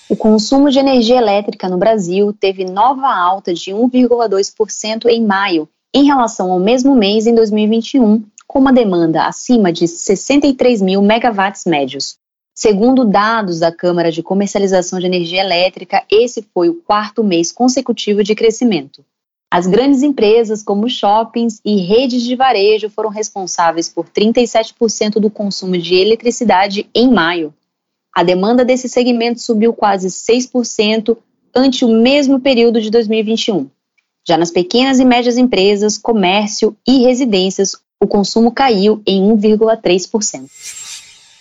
O 0.08 0.16
consumo 0.16 0.72
de 0.72 0.80
energia 0.80 1.18
elétrica 1.18 1.68
no 1.68 1.78
Brasil 1.78 2.32
teve 2.32 2.64
nova 2.64 3.14
alta 3.14 3.54
de 3.54 3.72
1,2% 3.72 5.06
em 5.08 5.26
maio, 5.26 5.68
em 5.94 6.06
relação 6.06 6.50
ao 6.50 6.62
mesmo 6.62 6.96
mês 6.96 7.28
em 7.28 7.36
2021, 7.36 8.24
com 8.48 8.60
uma 8.60 8.72
demanda 8.72 9.26
acima 9.26 9.70
de 9.74 9.86
63 9.86 10.82
mil 10.82 11.02
megawatts 11.02 11.66
médios. 11.66 12.18
Segundo 12.62 13.06
dados 13.06 13.60
da 13.60 13.72
Câmara 13.72 14.12
de 14.12 14.22
Comercialização 14.22 15.00
de 15.00 15.06
Energia 15.06 15.40
Elétrica, 15.40 16.04
esse 16.12 16.46
foi 16.54 16.68
o 16.68 16.74
quarto 16.74 17.24
mês 17.24 17.54
consecutivo 17.54 18.22
de 18.22 18.36
crescimento. 18.36 19.02
As 19.50 19.66
grandes 19.66 20.04
empresas, 20.04 20.62
como 20.62 20.90
shoppings 20.90 21.62
e 21.64 21.78
redes 21.78 22.22
de 22.22 22.36
varejo, 22.36 22.90
foram 22.90 23.10
responsáveis 23.10 23.88
por 23.88 24.10
37% 24.10 25.22
do 25.22 25.30
consumo 25.30 25.78
de 25.78 25.96
eletricidade 25.96 26.90
em 26.94 27.10
maio. 27.10 27.54
A 28.14 28.24
demanda 28.24 28.66
desse 28.66 28.90
segmento 28.90 29.40
subiu 29.40 29.72
quase 29.72 30.10
6% 30.10 31.16
ante 31.56 31.86
o 31.86 31.88
mesmo 31.88 32.42
período 32.42 32.82
de 32.82 32.90
2021. 32.90 33.70
Já 34.28 34.38
nas 34.38 34.52
pequenas 34.52 35.00
e 35.00 35.06
médias 35.06 35.38
empresas, 35.38 35.98
comércio 35.98 36.76
e 36.86 37.06
residências, 37.06 37.72
o 38.04 38.06
consumo 38.06 38.52
caiu 38.52 39.02
em 39.08 39.22
1,3%. 39.32 40.89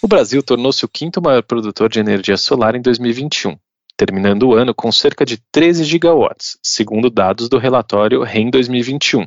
O 0.02 0.08
Brasil 0.08 0.42
tornou-se 0.42 0.84
o 0.84 0.88
quinto 0.88 1.20
maior 1.20 1.42
produtor 1.42 1.88
de 1.88 2.00
energia 2.00 2.36
solar 2.36 2.74
em 2.74 2.82
2021 2.82 3.56
terminando 3.98 4.44
o 4.44 4.54
ano 4.54 4.72
com 4.72 4.92
cerca 4.92 5.26
de 5.26 5.38
13 5.50 5.82
gigawatts, 5.82 6.56
segundo 6.62 7.10
dados 7.10 7.48
do 7.48 7.58
relatório 7.58 8.22
REN 8.22 8.48
2021, 8.48 9.26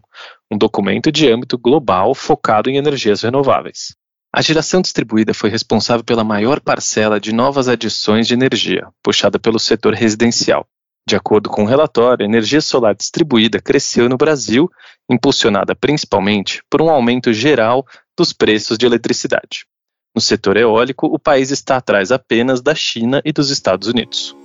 um 0.49 0.57
documento 0.57 1.11
de 1.11 1.29
âmbito 1.29 1.57
global 1.57 2.15
focado 2.15 2.69
em 2.69 2.77
energias 2.77 3.21
renováveis. 3.21 3.93
A 4.33 4.41
geração 4.41 4.81
distribuída 4.81 5.33
foi 5.33 5.49
responsável 5.49 6.05
pela 6.05 6.23
maior 6.23 6.61
parcela 6.61 7.19
de 7.19 7.33
novas 7.33 7.67
adições 7.67 8.25
de 8.25 8.33
energia, 8.33 8.87
puxada 9.03 9.37
pelo 9.37 9.59
setor 9.59 9.93
residencial. 9.93 10.65
De 11.05 11.17
acordo 11.17 11.49
com 11.49 11.63
o 11.63 11.67
relatório, 11.67 12.23
a 12.23 12.29
energia 12.29 12.61
solar 12.61 12.95
distribuída 12.95 13.59
cresceu 13.59 14.07
no 14.07 14.15
Brasil, 14.15 14.69
impulsionada 15.09 15.75
principalmente 15.75 16.63
por 16.69 16.81
um 16.81 16.89
aumento 16.89 17.33
geral 17.33 17.85
dos 18.17 18.31
preços 18.31 18.77
de 18.77 18.85
eletricidade. 18.85 19.65
No 20.13 20.21
setor 20.21 20.57
eólico, 20.57 21.07
o 21.07 21.17
país 21.17 21.51
está 21.51 21.77
atrás 21.77 22.11
apenas 22.11 22.61
da 22.61 22.75
China 22.75 23.21
e 23.23 23.31
dos 23.31 23.49
Estados 23.49 23.87
Unidos. 23.87 24.35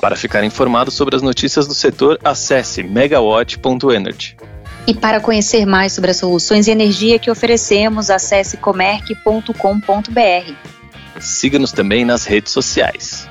Para 0.00 0.16
ficar 0.16 0.44
informado 0.44 0.90
sobre 0.90 1.16
as 1.16 1.22
notícias 1.22 1.66
do 1.66 1.74
setor, 1.74 2.20
acesse 2.22 2.82
megawatt.energy. 2.82 4.36
E 4.86 4.94
para 4.94 5.18
conhecer 5.18 5.66
mais 5.66 5.92
sobre 5.94 6.10
as 6.10 6.18
soluções 6.18 6.66
de 6.66 6.70
energia 6.70 7.18
que 7.18 7.30
oferecemos, 7.30 8.10
acesse 8.10 8.56
comerc.com.br. 8.58 9.52
Siga-nos 11.18 11.72
também 11.72 12.04
nas 12.04 12.24
redes 12.24 12.52
sociais. 12.52 13.26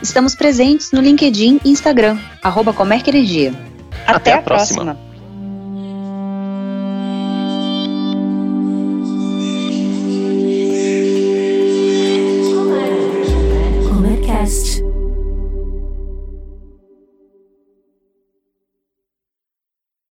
Estamos 0.00 0.34
presentes 0.34 0.92
no 0.92 1.00
LinkedIn 1.00 1.60
e 1.64 1.70
Instagram, 1.70 2.18
arroba 2.42 2.72
Comerc 2.72 3.08
Energia. 3.08 3.52
Até, 4.06 4.14
Até 4.14 4.32
a, 4.34 4.42
próxima. 4.42 4.84
próxima. 4.84 5.13